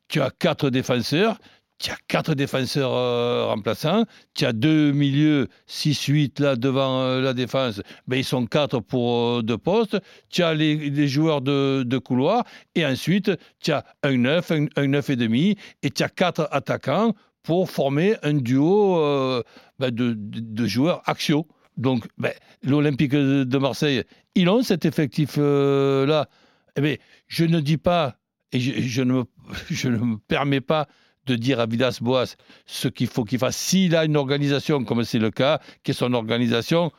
Tu 0.09 0.21
as 0.21 0.31
quatre 0.37 0.69
défenseurs. 0.71 1.39
Tu 1.79 1.91
as 1.91 1.97
quatre 2.09 2.35
défenseurs 2.35 2.93
euh, 2.93 3.47
remplaçants. 3.47 4.05
Tu 4.35 4.45
as 4.47 4.53
deux 4.53 4.91
milieux, 4.93 5.49
6-8 5.69 6.41
là 6.41 6.57
devant 6.57 7.03
euh, 7.03 7.21
la 7.21 7.35
défense. 7.35 7.83
Ben, 8.09 8.17
ils 8.17 8.25
sont 8.25 8.47
quatre 8.47 8.81
pour 8.81 9.39
euh, 9.39 9.43
deux 9.43 9.59
postes. 9.59 9.99
Tu 10.29 10.43
as 10.43 10.55
les, 10.55 10.75
les 10.77 11.09
joueurs 11.09 11.41
de, 11.41 11.85
de 11.85 11.99
couloir. 11.99 12.45
Et 12.75 12.85
ensuite, 12.85 13.31
tu 13.61 13.71
as 13.73 13.85
un 14.03 14.17
9, 14.17 14.51
un, 14.51 14.67
un 14.77 14.87
9 14.89 15.11
et 15.11 15.17
demi. 15.17 15.57
Et 15.83 15.91
tu 15.91 16.03
as 16.03 16.09
quatre 16.09 16.49
attaquants 16.51 17.15
pour 17.43 17.71
former 17.71 18.17
un 18.23 18.35
duo 18.35 18.99
euh, 18.99 19.43
ben, 19.79 19.91
de, 19.91 20.15
de- 20.17 20.67
joueurs 20.67 21.03
axiaux. 21.07 21.47
Donc, 21.77 22.07
ben, 22.19 22.33
l'Olympique 22.63 23.13
de 23.13 23.59
Marseille, 23.59 24.05
ils 24.35 24.49
ont 24.49 24.63
cet 24.63 24.85
effectif-là. 24.85 26.29
Eh 26.77 26.81
bien, 26.81 26.97
je 27.27 27.45
ne 27.45 27.61
dis 27.61 27.79
pas, 27.79 28.17
et 28.53 28.61
je, 28.61 29.03
ne 29.03 29.13
me, 29.15 29.25
je 29.71 29.89
ne 29.89 29.99
me 29.99 30.19
permets 30.19 30.61
pas 30.61 30.87
de 31.27 31.37
dire 31.37 31.61
à 31.61 31.67
Villas-Boas 31.67 32.37
ce 32.67 32.89
qu'il 32.89 33.07
faut 33.07 33.25
qu'il 33.25 33.39
fasse. 33.39 33.57
S'il 33.57 33.95
a 33.97 34.05
une 34.05 34.17
organisation, 34.17 34.85
comme 34.85 35.05
c'est 35.05 35.19
le 35.19 35.31
cas, 35.31 35.61
qui 35.85 35.93
est 35.93 35.95
son 35.95 36.13
organisation 36.15 36.91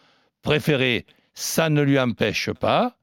préférée, 0.42 1.06
ça 1.34 1.70
ne 1.70 1.82
lui 1.82 2.00
empêche 2.00 2.52
pas 2.52 2.98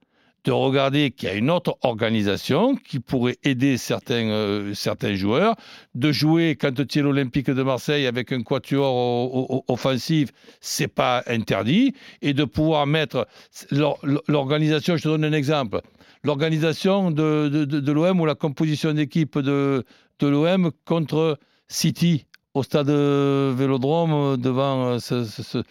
de 0.44 0.52
regarder 0.52 1.11
qu'il 1.11 1.28
y 1.28 1.32
a 1.32 1.35
une 1.35 1.50
autre 1.50 1.76
organisation 1.82 2.75
qui 2.76 2.99
pourrait 2.99 3.37
aider 3.42 3.76
certains, 3.76 4.30
euh, 4.30 4.73
certains 4.75 5.14
joueurs, 5.14 5.54
de 5.94 6.12
jouer 6.12 6.56
quand 6.56 6.87
tu 6.87 6.99
es 6.99 7.02
l'Olympique 7.02 7.50
de 7.50 7.62
Marseille 7.62 8.06
avec 8.06 8.32
un 8.32 8.42
quatuor 8.42 8.94
o- 8.94 9.47
o- 9.56 9.64
offensif, 9.68 10.30
c'est 10.61 10.88
pas 10.88 11.23
interdit, 11.26 11.94
et 12.23 12.32
de 12.32 12.44
pouvoir 12.44 12.87
mettre 12.87 13.26
l'or- 13.70 14.00
l'organisation, 14.28 14.97
je 14.97 15.02
te 15.02 15.09
donne 15.09 15.25
un 15.25 15.32
exemple, 15.32 15.80
l'organisation 16.25 17.11
de, 17.11 17.49
de, 17.49 17.92
l'OM 17.92 18.20
ou 18.20 18.26
la 18.26 18.35
composition 18.35 18.92
d'équipe 18.94 19.38
de, 19.38 19.85
de 20.20 20.26
l'OM 20.26 20.70
contre 20.87 21.38
City 21.68 22.25
au 22.54 22.62
stade 22.62 22.88
Vélodrome 22.90 24.37
devant 24.38 24.92
euh, 24.94 24.99
ce- 24.99 25.25
ce- 25.25 25.62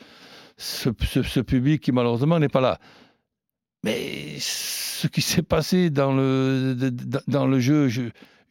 ce 0.58 1.40
public 1.40 1.82
qui 1.82 1.92
malheureusement 1.92 2.40
n'est 2.40 2.50
pas 2.50 2.62
là. 2.62 2.80
Mais 3.84 4.36
ce 4.40 5.08
qui 5.08 5.22
s'est 5.22 5.42
passé 5.44 5.90
dans 5.90 6.14
le, 6.14 6.76
dans 7.28 7.48
le 7.48 7.60
jeu, 7.60 7.88
je, 7.88 8.02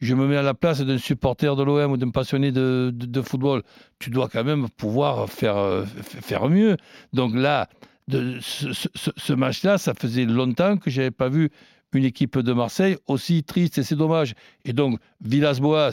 je 0.01 0.15
me 0.15 0.27
mets 0.27 0.37
à 0.37 0.41
la 0.41 0.53
place 0.55 0.81
d'un 0.81 0.97
supporter 0.97 1.55
de 1.55 1.63
l'OM 1.63 1.91
ou 1.91 1.97
d'un 1.97 2.09
passionné 2.09 2.51
de, 2.51 2.91
de- 2.93 3.21
football. 3.21 3.61
Tu 3.99 4.09
dois 4.09 4.27
quand 4.29 4.43
même 4.43 4.67
pouvoir 4.69 5.29
faire, 5.29 5.57
euh, 5.57 5.85
faire 6.03 6.49
mieux. 6.49 6.77
Donc 7.13 7.35
là, 7.35 7.69
ce- 8.09 8.89
ce 9.15 9.33
match-là, 9.33 9.77
ça 9.77 9.93
faisait 9.93 10.25
longtemps 10.25 10.77
que 10.77 10.89
je 10.89 10.97
n'avais 11.01 11.11
pas 11.11 11.29
vu 11.29 11.49
une 11.93 12.05
équipe 12.05 12.37
de 12.39 12.53
Marseille 12.53 12.97
aussi 13.07 13.43
triste 13.43 13.77
et 13.77 13.83
c'est 13.83 13.95
dommage. 13.95 14.33
Et 14.65 14.73
donc, 14.73 14.99
Villas-Boas, 15.21 15.91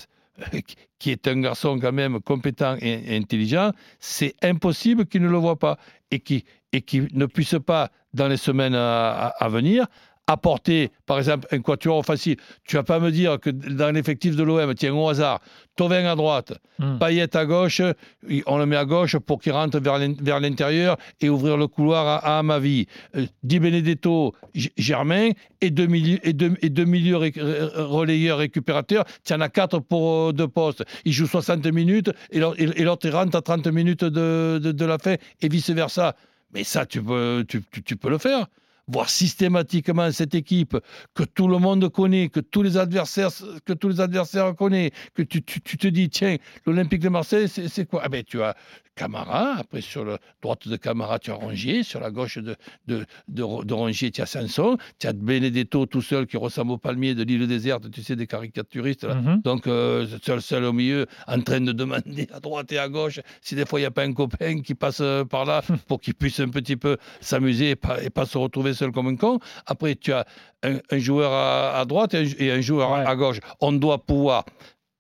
qui 0.99 1.11
est 1.11 1.29
un 1.29 1.41
garçon 1.41 1.79
quand 1.79 1.93
même 1.93 2.21
compétent 2.21 2.77
et, 2.81 3.17
intelligent, 3.17 3.73
c'est 3.99 4.35
impossible 4.43 5.07
qu'il 5.07 5.23
ne 5.23 5.29
le 5.29 5.39
voit 5.39 5.59
pas 5.59 5.79
et 6.11 6.21
qui 6.21 6.45
et 6.73 6.83
qui 6.83 7.03
ne 7.13 7.27
puisse 7.27 7.55
pas, 7.65 7.91
dans 8.13 8.29
les 8.29 8.37
semaines 8.37 8.75
à 8.75 9.49
venir, 9.49 9.87
apporter, 10.27 10.91
par 11.07 11.19
exemple, 11.19 11.47
un 11.53 11.61
quatuor 11.61 11.99
offensif. 11.99 12.37
Tu 12.67 12.77
vas 12.77 12.83
pas 12.83 12.99
me 12.99 13.11
dire 13.13 13.39
que 13.41 13.51
dans 13.51 13.95
l'effectif 13.95 14.35
de 14.37 14.43
l'OM, 14.43 14.75
tiens, 14.75 14.93
au 14.95 15.09
hasard, 15.09 15.41
Tovin 15.77 16.05
à 16.07 16.15
droite, 16.17 16.55
Hmm. 16.79 16.99
Payet 16.99 17.35
à 17.35 17.47
gauche, 17.47 17.81
on 18.47 18.59
le 18.59 18.67
met 18.67 18.77
à 18.77 18.85
gauche 18.85 19.17
pour 19.19 19.41
qu'il 19.41 19.53
rentre 19.53 19.79
vers 19.81 19.99
l'in- 19.99 20.15
vers 20.21 20.41
l'intérieur 20.41 20.97
et 21.23 21.31
ouvrir 21.31 21.57
le 21.57 21.69
couloir 21.69 22.07
à, 22.07 22.17
à 22.37 22.39
Amavi. 22.41 22.87
Euh, 23.17 23.25
Di 23.43 23.59
Benedetto, 23.61 24.35
Germain 24.77 25.31
et 25.63 25.71
deux, 25.71 25.87
milieux, 25.87 26.19
et 26.23 26.33
deux, 26.35 26.55
et 26.61 26.69
deux 26.69 26.85
milieux 26.85 27.17
ré- 27.17 27.33
relayeurs 27.75 28.39
récupérateurs. 28.39 29.05
Tu 29.25 29.33
en 29.33 29.41
as 29.41 29.49
quatre 29.49 29.79
pour 29.79 30.29
euh, 30.29 30.33
deux 30.33 30.49
postes. 30.49 30.85
Ils 31.07 31.13
jouent 31.13 31.27
60 31.27 31.65
minutes 31.67 32.11
et 32.31 32.41
l'autre 32.41 33.07
il 33.07 33.15
rentre 33.15 33.37
à 33.37 33.43
30 33.43 33.67
minutes 33.69 34.05
de, 34.05 34.59
de, 34.63 34.73
de 34.73 34.85
la 34.85 34.99
fin 34.99 35.15
et 35.41 35.49
vice-versa. 35.49 36.15
Mais 36.53 36.63
ça, 36.65 36.85
tu 36.85 37.03
peux, 37.03 37.45
tu, 37.49 37.63
tu- 37.71 37.83
tu 37.83 37.97
peux 37.97 38.11
le 38.11 38.19
faire. 38.19 38.47
Voir 38.89 39.09
systématiquement 39.11 40.11
cette 40.13 40.35
équipe 40.35 40.77
que 41.15 41.25
tout 41.25 41.49
le 41.49 41.59
monde 41.59 41.89
connaît, 41.91 42.29
que 42.29 42.41
tous 42.41 42.63
les 42.63 42.77
adversaires, 42.77 43.31
que 43.65 43.73
tous 43.73 43.89
les 43.89 44.01
adversaires 44.01 44.55
connaissent, 44.55 44.93
que 45.15 45.23
tu, 45.23 45.43
tu- 45.43 45.61
tu 45.61 45.77
te 45.77 45.89
dis, 45.89 46.09
tiens, 46.09 46.37
l'Olympique 46.67 47.01
de 47.01 47.09
Marseille, 47.09 47.49
c'est 47.49 47.87
quoi? 47.89 48.03
Ah 48.05 48.09
ben, 48.09 48.23
Tu 48.25 48.43
as 48.43 48.55
Camara, 48.95 49.57
après 49.59 49.83
sur 49.83 50.07
la 50.07 50.19
droite 50.41 50.67
de 50.69 50.77
Camara, 50.77 51.19
tu 51.19 51.31
as 51.31 51.35
Rongier, 51.35 51.83
sur 51.83 52.01
la 52.01 52.11
gauche 52.11 52.39
de, 52.39 52.57
de, 52.87 53.05
de, 53.29 53.65
de 53.65 53.75
Rongier, 53.75 54.11
tu 54.11 54.23
as 54.23 54.27
Sanson, 54.27 54.79
tu 54.99 55.07
as 55.07 55.13
Benedetto 55.13 55.85
tout 55.85 56.01
seul 56.01 56.27
qui 56.27 56.39
ressemble 56.39 56.73
au 56.73 56.79
palmier 56.79 57.15
de 57.15 57.23
l'île 57.23 57.47
déserte, 57.47 57.91
tu 57.91 58.03
sais, 58.03 58.17
des 58.17 58.27
caricaturistes. 58.27 59.05
là. 59.05 59.17
Mhm. 59.17 59.43
Donc, 59.43 59.67
euh, 59.67 60.07
seul, 60.23 60.41
seul 60.41 60.65
au 60.65 60.73
milieu, 60.73 61.05
en 61.27 61.41
train 61.43 61.61
de 61.61 61.73
demander 61.73 62.27
à 62.33 62.41
droite 62.41 62.73
et 62.73 62.79
à 62.79 62.89
gauche 62.89 63.21
si 63.43 63.55
des 63.55 63.67
fois 63.67 63.81
il 63.81 63.83
n'y 63.83 63.87
a 63.87 63.91
pas 63.91 64.05
un 64.05 64.15
copain 64.15 64.63
qui 64.63 64.75
passe 64.75 65.01
euh, 65.03 65.25
par 65.27 65.45
là 65.45 65.61
pour 65.89 66.01
qu'il 66.01 66.15
puisse 66.15 66.41
un 66.41 66.49
petit 66.49 66.77
peu 66.77 66.97
s'amuser 67.21 67.71
et 67.73 67.77
pas, 67.77 68.03
et 68.03 68.09
pas 68.09 68.25
se 68.25 68.39
retrouver 68.39 68.73
seul 68.77 68.93
comme 68.93 69.09
un 69.09 69.17
con. 69.17 69.41
Après, 69.67 69.97
tu 69.97 70.13
as 70.13 70.25
un, 70.63 70.77
un 70.91 70.99
joueur 70.99 71.33
à, 71.33 71.81
à 71.81 71.85
droite 71.85 72.15
et 72.15 72.19
un, 72.19 72.27
et 72.39 72.51
un 72.53 72.61
joueur 72.61 72.93
à- 72.93 72.99
Ouais. 73.01 73.07
à 73.07 73.17
gauche. 73.17 73.39
On 73.61 73.73
doit 73.73 73.99
pouvoir 73.99 74.45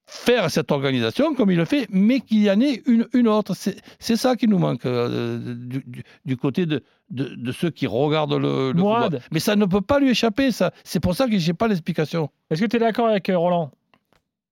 faire 0.09 0.50
cette 0.50 0.71
organisation 0.71 1.35
comme 1.35 1.50
il 1.50 1.56
le 1.56 1.64
fait, 1.64 1.87
mais 1.90 2.21
qu'il 2.21 2.42
y 2.42 2.50
en 2.50 2.61
ait 2.61 2.83
une, 2.87 3.06
une 3.12 3.26
autre. 3.28 3.54
C'est 3.99 4.16
ça 4.16 4.37
qui 4.37 4.47
nous 4.47 4.59
manque 4.59 4.87
euh, 4.87 5.38
du, 5.54 5.83
du- 5.87 6.04
du 6.25 6.37
côté 6.37 6.64
de, 6.64 6.83
de, 7.11 7.25
de 7.35 7.52
ceux 7.52 7.71
qui 7.71 7.87
regardent 7.88 8.35
le, 8.35 8.71
le 8.73 8.78
football. 8.80 9.21
Mais 9.33 9.40
ça 9.40 9.56
ne 9.56 9.64
peut 9.66 9.80
pas 9.80 9.99
lui 9.99 10.11
échapper, 10.11 10.52
ça. 10.52 10.73
C'est 10.85 11.00
pour 11.00 11.14
ça 11.16 11.26
que 11.28 11.37
je 11.38 11.47
n'ai 11.49 11.54
pas 11.54 11.66
l'explication. 11.68 12.30
Est-ce 12.50 12.61
que 12.61 12.66
tu 12.66 12.76
es 12.76 12.78
d'accord 12.78 13.09
avec 13.09 13.28
euh, 13.30 13.37
Roland? 13.38 13.71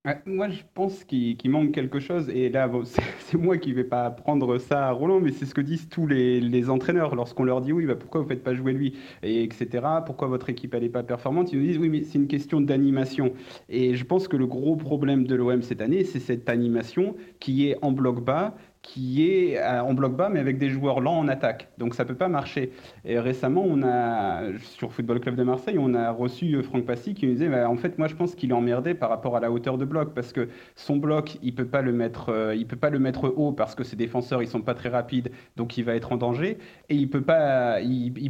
Ouais, 0.05 0.21
Moi, 0.27 0.49
je 0.49 0.61
pense 0.75 1.03
qu'il 1.03 1.49
manque 1.49 1.71
quelque 1.71 1.99
chose. 1.99 2.29
Et 2.29 2.49
là, 2.49 2.69
c'est 3.19 3.37
moi 3.37 3.57
qui 3.57 3.73
vais 3.73 3.83
pas 3.83 4.11
prendre 4.11 4.59
ça 4.59 4.87
à 4.87 4.91
Roland, 4.91 5.19
mais 5.19 5.31
c'est 5.31 5.45
ce 5.45 5.55
que 5.55 5.61
disent 5.61 5.89
tous 5.89 6.05
les, 6.05 6.69
entraîneurs 6.69 7.15
lorsqu'on 7.15 7.43
leur 7.43 7.61
dit 7.61 7.73
oui, 7.73 7.87
bah, 7.87 7.95
pourquoi 7.95 8.21
vous 8.21 8.27
faites 8.27 8.43
pas 8.43 8.53
jouer 8.53 8.73
lui, 8.73 8.93
et 9.23 9.43
etc. 9.43 9.83
Pourquoi 10.05 10.27
votre 10.27 10.49
équipe 10.49 10.73
elle 10.75 10.83
est 10.83 10.89
pas 10.89 11.03
performante 11.03 11.51
Ils 11.51 11.59
nous 11.59 11.65
disent 11.65 11.79
oui, 11.79 11.89
mais 11.89 12.03
c'est 12.03 12.19
une 12.19 12.27
question 12.27 12.61
d'animation. 12.61 13.33
Et 13.67 13.95
je 13.95 14.03
pense 14.05 14.27
que 14.27 14.37
le 14.37 14.45
gros 14.45 14.75
problème 14.75 15.25
de 15.25 15.35
l'OM 15.35 15.63
cette 15.63 15.81
année, 15.81 16.03
c'est 16.03 16.19
cette 16.19 16.49
animation 16.49 17.15
qui 17.39 17.67
est 17.67 17.77
en 17.81 17.91
bloc 17.91 18.23
bas 18.23 18.55
qui 18.85 19.27
est 19.27 19.57
euh, 19.57 19.81
en 19.81 19.93
bloc 19.93 20.15
bas 20.15 20.29
mais 20.29 20.39
avec 20.39 20.59
des 20.59 20.69
joueurs 20.69 21.01
lents 21.01 21.17
en 21.17 21.27
attaque. 21.27 21.69
Donc 21.77 21.95
ça 21.95 22.05
peut 22.05 22.15
pas 22.15 22.27
marcher. 22.27 22.71
Et 23.03 23.19
récemment, 23.19 23.63
on 23.65 23.81
a 23.83 24.41
sur 24.59 24.93
Football 24.93 25.19
Club 25.19 25.35
de 25.35 25.43
Marseille, 25.43 25.77
on 25.79 25.93
a 25.95 26.11
reçu 26.11 26.53
euh, 26.53 26.61
Franck 26.61 26.85
Passy 26.85 27.15
qui 27.15 27.25
nous 27.25 27.33
disait 27.33 27.49
bah, 27.49 27.67
en 27.69 27.75
fait 27.77 27.97
moi 27.97 28.07
je 28.07 28.15
pense 28.15 28.35
qu'il 28.35 28.51
est 28.51 28.53
emmerdé 28.53 28.93
par 28.93 29.09
rapport 29.09 29.35
à 29.35 29.39
la 29.39 29.51
hauteur 29.51 29.77
de 29.77 29.85
bloc 29.85 30.13
parce 30.13 30.31
que 30.31 30.49
son 30.75 30.97
bloc, 30.97 31.37
il 31.41 31.55
mettre 31.91 32.29
euh, 32.29 32.55
peut 32.67 32.75
pas 32.75 32.89
le 32.89 32.99
mettre 32.99 33.33
haut 33.35 33.51
parce 33.51 33.75
que 33.75 33.83
ses 33.83 33.95
défenseurs, 33.95 34.43
ils 34.43 34.47
sont 34.47 34.61
pas 34.61 34.75
très 34.75 34.89
rapides, 34.89 35.31
donc 35.55 35.77
il 35.77 35.83
va 35.83 35.95
être 35.95 36.11
en 36.11 36.17
danger 36.17 36.57
et 36.89 36.95
il 36.95 37.09
peut 37.09 37.21
pas 37.21 37.79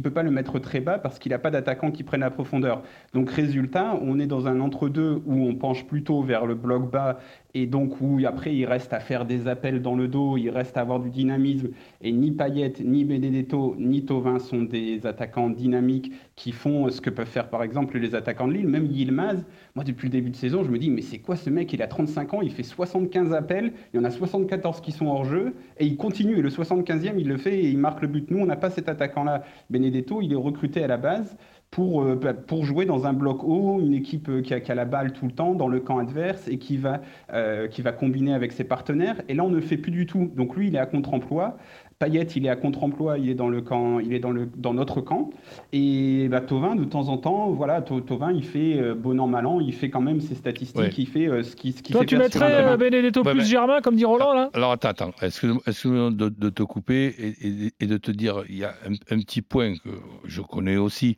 peut 0.02 0.10
pas 0.10 0.22
le 0.22 0.30
mettre 0.30 0.58
très 0.58 0.80
bas 0.80 0.98
parce 0.98 1.18
qu'il 1.18 1.34
a 1.34 1.38
pas 1.38 1.50
d'attaquants 1.50 1.90
qui 1.90 2.02
prennent 2.02 2.20
la 2.20 2.30
profondeur. 2.30 2.82
Donc 3.12 3.30
résultat, 3.30 3.98
on 4.00 4.18
est 4.18 4.26
dans 4.26 4.46
un 4.48 4.60
entre-deux 4.60 5.20
où 5.26 5.46
on 5.46 5.54
penche 5.54 5.84
plutôt 5.86 6.22
vers 6.22 6.46
le 6.46 6.54
bloc 6.54 6.90
bas 6.90 7.18
et 7.58 7.64
donc 7.64 8.02
où 8.02 8.18
après 8.26 8.54
il 8.54 8.66
reste 8.66 8.92
à 8.92 9.00
faire 9.00 9.24
des 9.24 9.48
appels 9.48 9.80
dans 9.80 9.96
le 9.96 10.08
dos, 10.08 10.36
il 10.36 10.50
reste 10.50 10.76
à 10.76 10.82
avoir 10.82 11.00
du 11.00 11.08
dynamisme. 11.08 11.68
Et 12.02 12.12
ni 12.12 12.30
Payet, 12.30 12.74
ni 12.84 13.06
Benedetto, 13.06 13.74
ni 13.78 14.04
Tovin 14.04 14.38
sont 14.38 14.62
des 14.62 15.06
attaquants 15.06 15.48
dynamiques 15.48 16.12
qui 16.34 16.52
font 16.52 16.90
ce 16.90 17.00
que 17.00 17.08
peuvent 17.08 17.26
faire 17.26 17.48
par 17.48 17.62
exemple 17.62 17.98
les 17.98 18.14
attaquants 18.14 18.46
de 18.46 18.52
Lille. 18.52 18.68
Même 18.68 18.84
Yilmaz, 18.84 19.42
moi 19.74 19.84
depuis 19.84 20.08
le 20.08 20.12
début 20.12 20.28
de 20.28 20.36
saison, 20.36 20.64
je 20.64 20.70
me 20.70 20.78
dis 20.78 20.90
mais 20.90 21.00
c'est 21.00 21.18
quoi 21.18 21.34
ce 21.34 21.48
mec? 21.48 21.72
Il 21.72 21.80
a 21.80 21.86
35 21.86 22.34
ans, 22.34 22.42
il 22.42 22.50
fait 22.50 22.62
75 22.62 23.32
appels, 23.32 23.72
il 23.94 23.96
y 23.96 24.00
en 24.00 24.04
a 24.04 24.10
74 24.10 24.82
qui 24.82 24.92
sont 24.92 25.06
hors 25.06 25.24
jeu 25.24 25.54
et 25.78 25.86
il 25.86 25.96
continue. 25.96 26.36
Et 26.36 26.42
le 26.42 26.50
75e, 26.50 27.14
il 27.18 27.26
le 27.26 27.38
fait 27.38 27.58
et 27.58 27.70
il 27.70 27.78
marque 27.78 28.02
le 28.02 28.08
but. 28.08 28.30
Nous, 28.30 28.38
on 28.38 28.46
n'a 28.46 28.56
pas 28.56 28.68
cet 28.68 28.90
attaquant-là. 28.90 29.44
Benedetto, 29.70 30.20
il 30.20 30.30
est 30.34 30.36
recruté 30.36 30.84
à 30.84 30.88
la 30.88 30.98
base 30.98 31.38
pour, 31.70 32.02
euh, 32.02 32.16
pour 32.46 32.64
jouer 32.64 32.86
dans 32.86 33.06
un 33.06 33.12
bloc 33.12 33.42
haut, 33.44 33.80
une 33.80 33.92
équipe 33.92 34.28
euh, 34.28 34.40
qui 34.40 34.54
a, 34.54 34.60
qui 34.60 34.72
a 34.72 34.74
la 34.74 34.84
balle 34.86 35.12
tout 35.12 35.26
le 35.26 35.32
temps 35.32 35.54
dans 35.54 35.68
le 35.68 35.80
camp 35.80 35.98
adverse 35.98 36.48
et 36.48 36.58
qui 36.58 36.76
va, 36.78 37.02
euh, 37.32 37.68
qui 37.68 37.82
va 37.82 37.92
combiner 37.92 38.32
avec 38.32 38.52
ses 38.52 38.64
partenaires. 38.64 39.16
Et 39.28 39.34
là, 39.34 39.44
on 39.44 39.50
ne 39.50 39.56
le 39.56 39.60
fait 39.62 39.76
plus 39.76 39.92
du 39.92 40.06
tout. 40.06 40.30
Donc 40.36 40.56
lui, 40.56 40.68
il 40.68 40.76
est 40.76 40.78
à 40.78 40.86
contre-emploi. 40.86 41.58
Payet, 41.98 42.24
il 42.36 42.44
est 42.44 42.50
à 42.50 42.56
contre-emploi, 42.56 43.18
il 43.18 43.30
est 43.30 43.34
dans 43.34 43.48
le 43.48 43.62
camp, 43.62 44.00
il 44.00 44.12
est 44.12 44.18
dans 44.18 44.30
le 44.30 44.44
dans 44.54 44.74
notre 44.74 45.00
camp. 45.00 45.30
Et 45.72 46.28
bah, 46.30 46.42
Tovin, 46.42 46.76
de 46.76 46.84
temps 46.84 47.08
en 47.08 47.16
temps, 47.16 47.50
voilà, 47.52 47.80
To- 47.80 48.02
Tovin, 48.02 48.32
il 48.32 48.44
fait 48.44 48.78
euh, 48.78 48.94
bon 48.94 49.18
an 49.18 49.26
mal 49.26 49.46
an, 49.46 49.60
il 49.60 49.72
fait 49.72 49.88
quand 49.88 50.02
même 50.02 50.20
ses 50.20 50.34
statistiques, 50.34 50.78
Ouais. 50.78 50.90
il 50.98 51.06
fait 51.08 51.26
euh, 51.26 51.42
ce 51.42 51.56
qui 51.56 51.72
ce 51.72 51.82
qui 51.82 51.92
Toi, 51.94 52.04
tu 52.04 52.18
mettrais 52.18 52.52
euh, 52.66 52.76
Benedetto 52.76 53.22
Ouais, 53.22 53.30
plus 53.32 53.40
mais- 53.40 53.46
Germain, 53.46 53.80
comme 53.80 53.96
dit 53.96 54.04
Roland, 54.04 54.34
là? 54.34 54.50
Alors 54.52 54.72
attends, 54.72 54.90
attends, 54.90 55.10
excuse-moi 55.22 55.62
excuse-moi 55.66 56.10
de, 56.10 56.28
de 56.28 56.50
te 56.50 56.62
couper 56.62 57.14
et, 57.18 57.28
et- 57.48 57.72
et 57.80 57.86
de 57.86 57.96
te 57.96 58.10
dire, 58.10 58.42
il 58.50 58.58
y 58.58 58.64
a 58.64 58.74
un, 58.86 58.92
un 59.14 59.18
petit 59.20 59.40
point 59.40 59.74
que 59.76 59.88
je 60.26 60.42
connais 60.42 60.76
aussi. 60.76 61.16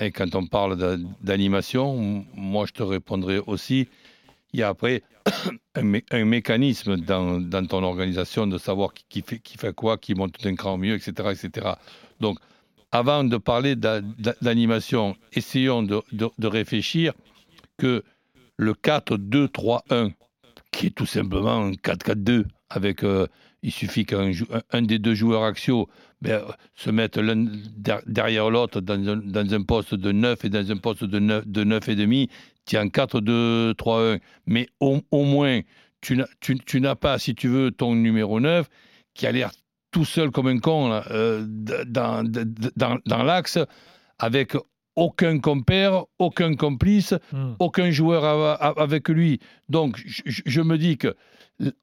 Et 0.00 0.10
quand 0.12 0.34
on 0.34 0.46
parle 0.46 0.76
d'a- 0.76 0.96
d'animation, 1.22 2.24
moi 2.34 2.64
je 2.66 2.72
te 2.72 2.82
répondrai 2.82 3.38
aussi. 3.38 3.88
Il 4.52 4.60
y 4.60 4.62
a 4.62 4.68
après 4.68 5.02
un, 5.74 5.82
mé- 5.82 6.04
un 6.10 6.24
mécanisme 6.24 6.96
dans, 6.96 7.40
ton 7.66 7.82
organisation 7.84 8.46
de 8.46 8.58
savoir 8.58 8.92
qui, 8.94 9.22
fait, 9.22 9.74
quoi, 9.74 9.98
qui 9.98 10.14
monte 10.14 10.42
d'un 10.42 10.54
cran 10.56 10.78
mieux, 10.78 10.94
etc., 10.94 11.12
etc. 11.32 11.74
Donc, 12.20 12.38
avant 12.92 13.22
de 13.24 13.36
parler 13.36 13.76
d'a- 13.76 14.00
d'a- 14.00 14.34
d'animation, 14.42 15.16
essayons 15.32 15.82
de, 15.82 16.00
réfléchir 16.48 17.12
que 17.76 18.02
le 18.56 18.72
4-2-3-1, 18.74 20.12
qui 20.72 20.86
est 20.86 20.90
tout 20.94 21.06
simplement 21.06 21.66
un 21.66 21.72
4-4-2, 21.72 22.44
avec 22.70 23.04
euh, 23.04 23.26
il 23.62 23.70
suffit 23.72 24.04
qu'un 24.06 24.30
un 24.72 24.82
des 24.82 24.98
deux 24.98 25.14
joueurs 25.14 25.44
axiaux 25.44 25.88
ben, 26.22 26.42
se 26.74 26.90
mette 26.90 27.16
l'un 27.16 27.46
der- 27.76 28.02
derrière 28.06 28.50
l'autre 28.50 28.80
dans 28.80 29.08
un, 29.08 29.16
dans 29.16 29.54
un 29.54 29.62
poste 29.62 29.94
de 29.94 30.12
9 30.12 30.44
et 30.44 30.50
dans 30.50 30.70
un 30.70 30.76
poste 30.76 31.04
de 31.04 31.18
9, 31.18 31.46
de 31.46 31.64
9 31.64 31.88
et 31.88 31.94
demi, 31.96 32.28
tu 32.66 32.76
as 32.76 32.80
un 32.82 32.88
4-2-3-1. 32.88 34.20
Mais 34.46 34.68
au, 34.80 35.00
au 35.10 35.24
moins, 35.24 35.60
tu 36.00 36.16
n'as 36.16 36.26
tu- 36.40 36.58
tu 36.58 36.80
n'as 36.80 36.94
pas, 36.94 37.18
si 37.18 37.34
tu 37.34 37.48
veux, 37.48 37.70
ton 37.70 37.94
numéro 37.94 38.40
9 38.40 38.68
qui 39.14 39.26
a 39.26 39.32
l'air 39.32 39.50
tout 39.92 40.04
seul 40.04 40.30
comme 40.30 40.46
un 40.46 40.58
con 40.58 40.88
là, 40.88 41.04
euh, 41.10 41.44
dans, 41.46 42.22
dans, 42.76 42.98
dans 43.06 43.22
l'axe, 43.22 43.58
avec 44.18 44.54
aucun 44.96 45.38
compère, 45.38 46.04
aucun 46.18 46.54
complice, 46.54 47.14
Hmm. 47.32 47.54
aucun 47.58 47.90
joueur 47.90 48.24
a- 48.24 48.54
a- 48.54 48.80
avec 48.82 49.08
lui. 49.08 49.40
Donc, 49.68 50.00
je, 50.04 50.22
je- 50.26 50.60
me 50.60 50.76
dis 50.78 50.96
que 50.98 51.14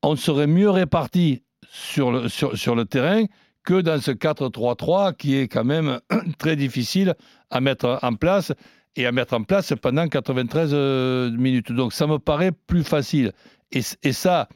on 0.03 0.15
serait 0.15 0.48
mieux 0.48 0.70
répartis 0.70 1.44
sur 1.70 2.12
le, 2.12 2.29
sur, 2.29 2.58
sur 2.58 2.75
le 2.75 2.86
terrain 2.86 3.25
que 3.68 3.82
dans 3.82 4.00
ce 4.00 4.12
4-3-3 4.12 5.14
qui 5.18 5.36
est 5.36 5.50
quand 5.50 5.66
même 5.66 6.00
très 6.40 6.56
difficile 6.56 7.16
à 7.52 7.60
mettre 7.60 8.00
en 8.02 8.14
place 8.14 8.54
et 8.96 9.06
à 9.06 9.12
mettre 9.12 9.34
en 9.34 9.44
place 9.44 9.74
pendant 9.82 10.08
93 10.08 10.70
euh, 10.74 11.30
minutes. 11.32 11.74
Donc, 11.74 11.92
ça 11.92 12.08
me 12.08 12.18
paraît 12.18 12.54
plus 12.54 12.86
facile. 12.86 13.34
Et, 13.74 13.82
et 14.04 14.14
ça, 14.14 14.48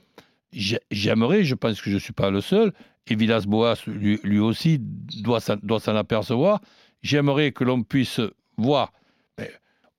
j'ai- 0.53 0.79
j'aimerais, 0.91 1.43
je 1.43 1.55
pense 1.55 1.81
que 1.81 1.89
je 1.89 1.95
ne 1.95 1.99
suis 1.99 2.13
pas 2.13 2.31
le 2.31 2.39
seul, 2.39 2.71
et 3.07 3.15
Villas-Boas, 3.15 3.75
lui, 3.85 4.17
lui 4.23 4.39
aussi, 4.39 4.77
doit 4.79 5.39
doit 5.61 5.81
s'en 5.81 5.95
apercevoir. 5.97 6.61
J'aimerais 7.03 7.51
que 7.51 7.65
l'on 7.65 7.83
puisse 7.83 8.21
voir, 8.55 8.93
ben, 9.37 9.49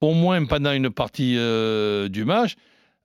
au 0.00 0.14
moins 0.14 0.42
pendant 0.46 0.72
une 0.72 0.88
partie 0.88 1.34
euh, 1.36 2.08
du 2.08 2.24
match, 2.24 2.54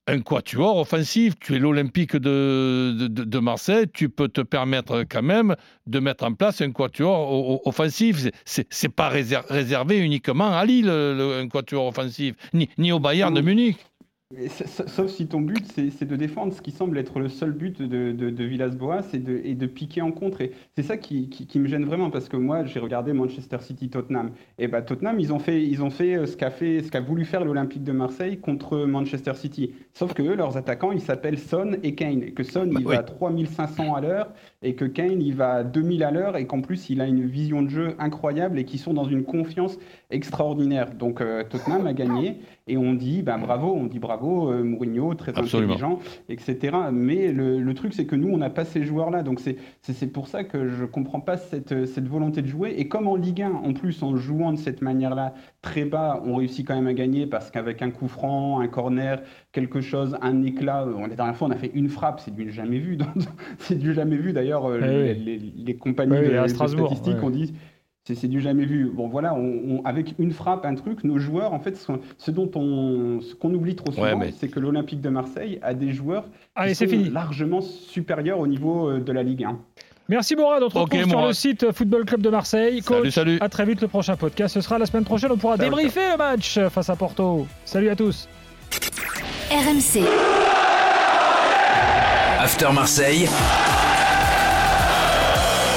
un 0.07 0.21
quatuor 0.21 0.77
offensif. 0.77 1.33
Tu 1.39 1.55
es 1.55 1.59
l'Olympique 1.59 2.15
de, 2.15 2.95
de, 2.97 3.07
de- 3.07 3.23
de 3.23 3.39
Marseille, 3.39 3.85
tu 3.93 4.09
peux 4.09 4.27
te 4.29 4.41
permettre 4.41 5.03
quand 5.09 5.21
même 5.21 5.55
de 5.85 5.99
mettre 5.99 6.23
en 6.23 6.33
place 6.33 6.61
un 6.61 6.71
quatuor 6.71 7.65
offensif. 7.67 8.27
C'est- 8.45 8.89
pas 8.89 9.09
réser- 9.09 9.37
réservé 9.49 9.97
uniquement 9.99 10.55
à 10.57 10.65
Lille, 10.65 10.85
le- 10.87 11.39
un 11.43 11.47
quatuor 11.49 11.85
offensif, 11.87 12.35
ni, 12.53 12.69
ni 12.77 12.91
au 12.91 12.99
Bayern 12.99 13.33
de. 13.33 13.41
Munich. 13.41 13.77
Sauf 14.87 15.09
si 15.09 15.25
ton 15.27 15.39
but, 15.39 15.65
c'est 15.71 16.03
de 16.03 16.15
défendre, 16.17 16.51
ce 16.53 16.61
qui 16.61 16.71
semble 16.71 16.97
être 16.97 17.17
le 17.19 17.29
seul 17.29 17.53
but 17.53 17.81
de, 17.81 18.11
de, 18.11 18.29
de 18.29 18.43
Villas-Boas, 18.43 19.03
et 19.13 19.19
de, 19.19 19.39
et 19.41 19.55
de 19.55 19.65
piquer 19.67 20.01
en 20.01 20.11
contre. 20.11 20.41
Et 20.41 20.51
c'est 20.75 20.83
ça 20.83 20.97
qui, 20.97 21.29
qui, 21.29 21.47
qui 21.47 21.59
me 21.59 21.67
gêne 21.67 21.85
vraiment, 21.85 22.09
parce 22.11 22.27
que 22.27 22.35
moi, 22.35 22.65
j'ai 22.65 22.79
regardé 22.79 23.13
Manchester 23.13 23.59
City-Tottenham. 23.61 24.31
Et 24.59 24.67
bah, 24.67 24.81
Tottenham, 24.81 25.17
ils 25.21 25.31
ont 25.31 25.39
fait, 25.39 25.63
ils 25.63 25.81
ont 25.81 25.89
fait 25.89 26.15
euh, 26.17 26.25
ce 26.25 26.35
qu'a 26.35 26.99
voulu 26.99 27.23
faire 27.23 27.45
l'Olympique 27.45 27.85
de 27.85 27.93
Marseille 27.93 28.37
contre 28.37 28.79
Manchester 28.85 29.33
City. 29.33 29.71
Sauf 29.93 30.13
que 30.13 30.21
eux, 30.23 30.35
leurs 30.35 30.57
attaquants, 30.57 30.91
ils 30.91 30.99
s'appellent 30.99 31.39
Son 31.39 31.77
et 31.81 31.95
Kane. 31.95 32.21
Et 32.23 32.33
que 32.33 32.43
Son, 32.43 32.67
Bah 32.67 32.81
il 32.81 32.87
oui. 32.87 32.95
va 32.95 32.99
à 32.99 33.03
3500 33.03 33.95
à 33.95 34.01
l'heure, 34.01 34.33
et 34.61 34.75
que 34.75 34.83
Kane, 34.83 35.21
il 35.21 35.35
va 35.35 35.53
à 35.53 35.63
2000 35.63 36.03
à 36.03 36.11
l'heure, 36.11 36.35
et 36.35 36.45
qu'en 36.47 36.59
plus, 36.59 36.89
il 36.89 36.99
a 36.99 37.07
une 37.07 37.25
vision 37.25 37.61
de 37.61 37.69
jeu 37.69 37.95
incroyable, 37.97 38.59
et 38.59 38.65
qui 38.65 38.77
sont 38.77 38.93
dans 38.93 39.05
une 39.07 39.23
confiance 39.23 39.77
extraordinaire. 40.09 40.93
Donc, 40.95 41.21
euh, 41.21 41.45
Tottenham 41.49 41.87
a 41.87 41.93
gagné. 41.93 42.41
Et 42.67 42.77
on 42.77 42.93
dit, 42.93 43.21
ben 43.21 43.37
bravo, 43.37 43.73
on 43.73 43.85
dit 43.85 43.99
bravo, 43.99 44.51
euh, 44.51 44.63
Mourinho, 44.63 45.13
très 45.13 45.37
Absolument. 45.37 45.73
intelligent, 45.75 45.99
etc. 46.29 46.75
Mais 46.91 47.31
le, 47.31 47.59
le 47.59 47.73
truc, 47.73 47.93
c'est 47.93 48.05
que 48.05 48.15
nous, 48.15 48.29
on 48.29 48.37
n'a 48.37 48.49
pas 48.49 48.65
ces 48.65 48.83
joueurs-là. 48.83 49.23
Donc 49.23 49.39
c'est 49.39 50.07
pour 50.13 50.27
ça 50.27 50.43
que 50.43 50.67
je 50.69 50.85
comprends 50.85 51.19
pas 51.21 51.37
cette, 51.37 51.85
cette 51.85 52.07
volonté 52.07 52.41
de 52.41 52.47
jouer. 52.47 52.75
Et 52.77 52.87
comme 52.87 53.07
en 53.07 53.15
Ligue 53.15 53.41
1, 53.41 53.51
en 53.51 53.73
plus, 53.73 54.03
en 54.03 54.15
jouant 54.17 54.51
de 54.53 54.57
cette 54.57 54.81
manière-là, 54.81 55.33
très 55.61 55.85
bas, 55.85 56.21
on 56.25 56.35
réussit 56.35 56.67
quand 56.67 56.75
même 56.75 56.87
à 56.87 56.93
gagner 56.93 57.25
parce 57.27 57.51
qu'avec 57.51 57.81
un 57.81 57.89
coup 57.91 58.07
franc, 58.07 58.59
un 58.59 58.67
corner, 58.67 59.21
quelque 59.51 59.81
chose, 59.81 60.17
un 60.21 60.43
éclat, 60.43 60.83
euh, 60.83 61.07
la 61.07 61.15
dernière 61.15 61.35
fois, 61.35 61.47
on 61.47 61.51
a 61.51 61.55
fait 61.55 61.71
une 61.73 61.89
frappe, 61.89 62.19
c'est 62.19 62.33
du 62.35 62.51
jamais 62.51 62.79
vu. 62.79 62.97
C'est 63.59 63.77
du 63.77 63.93
jamais 63.93 64.17
vu. 64.17 64.33
D'ailleurs, 64.33 64.65
euh, 64.65 64.79
Eh 64.81 64.87
les, 64.87 65.13
oui. 65.13 65.23
les- 65.25 65.63
les 65.65 65.75
compagnies 65.75 66.17
Oui, 66.19 66.29
de, 66.29 66.37
à 66.37 66.43
de 66.43 66.47
Strasbourg, 66.47 66.87
statistiques 66.87 67.17
ouais. 67.19 67.23
ont 67.25 67.29
dit 67.29 67.53
c'est 68.07 68.15
c'est 68.15 68.27
du 68.27 68.39
jamais 68.39 68.65
vu. 68.65 68.89
Bon, 68.93 69.07
voilà, 69.09 69.33
on- 69.35 69.79
on- 69.79 69.81
avec 69.83 70.15
une 70.17 70.31
frappe, 70.31 70.65
un 70.65 70.75
truc, 70.75 71.03
nos 71.03 71.17
joueurs, 71.19 71.53
en 71.53 71.59
fait, 71.59 71.77
ce 72.17 72.31
dont 72.31 72.49
on, 72.55 73.19
ce 73.21 73.35
qu'on 73.35 73.53
oublie 73.53 73.75
trop 73.75 73.91
souvent, 73.91 74.03
Ouais, 74.03 74.15
mais- 74.15 74.33
c'est 74.37 74.47
que 74.47 74.59
l'Olympique 74.61 75.01
de 75.01 75.09
Marseille 75.09 75.59
a 75.61 75.73
des 75.73 75.91
joueurs 75.91 76.25
Allez, 76.55 76.69
qui 76.71 76.75
c'est 76.75 76.85
sont 76.85 76.91
fini. 76.91 77.09
largement 77.09 77.59
supérieurs 77.61 78.39
au 78.39 78.47
niveau 78.47 78.89
euh, 78.89 78.99
de 79.01 79.11
la 79.11 79.23
Ligue 79.23 79.43
1. 79.43 79.59
Merci 80.09 80.37
Mourad, 80.37 80.63
on 80.63 80.69
te 80.69 81.05
sur 81.05 81.21
le 81.27 81.33
site 81.33 81.71
Football 81.73 82.05
Club 82.05 82.21
de 82.21 82.29
Marseille. 82.29 82.81
Salut, 82.81 83.01
Coach, 83.03 83.09
salut. 83.13 83.37
à 83.41 83.49
très 83.49 83.65
vite, 83.65 83.81
le 83.81 83.89
prochain 83.89 84.15
podcast, 84.15 84.53
ce 84.53 84.61
sera 84.61 84.77
la 84.79 84.85
semaine 84.85 85.03
prochaine, 85.03 85.31
on 85.33 85.37
pourra 85.37 85.57
débriefer 85.57 86.11
le 86.11 86.17
match 86.17 86.57
face 86.69 86.89
à 86.89 86.95
Porto. 86.95 87.45
Salut 87.65 87.89
à 87.89 87.95
tous. 87.97 88.29
RMC. 89.51 90.03
After 92.39 92.67
Marseille, 92.73 93.27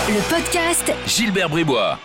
Le 0.08 0.20
podcast 0.32 0.92
Gilbert 1.08 1.48
Bribois. 1.48 1.98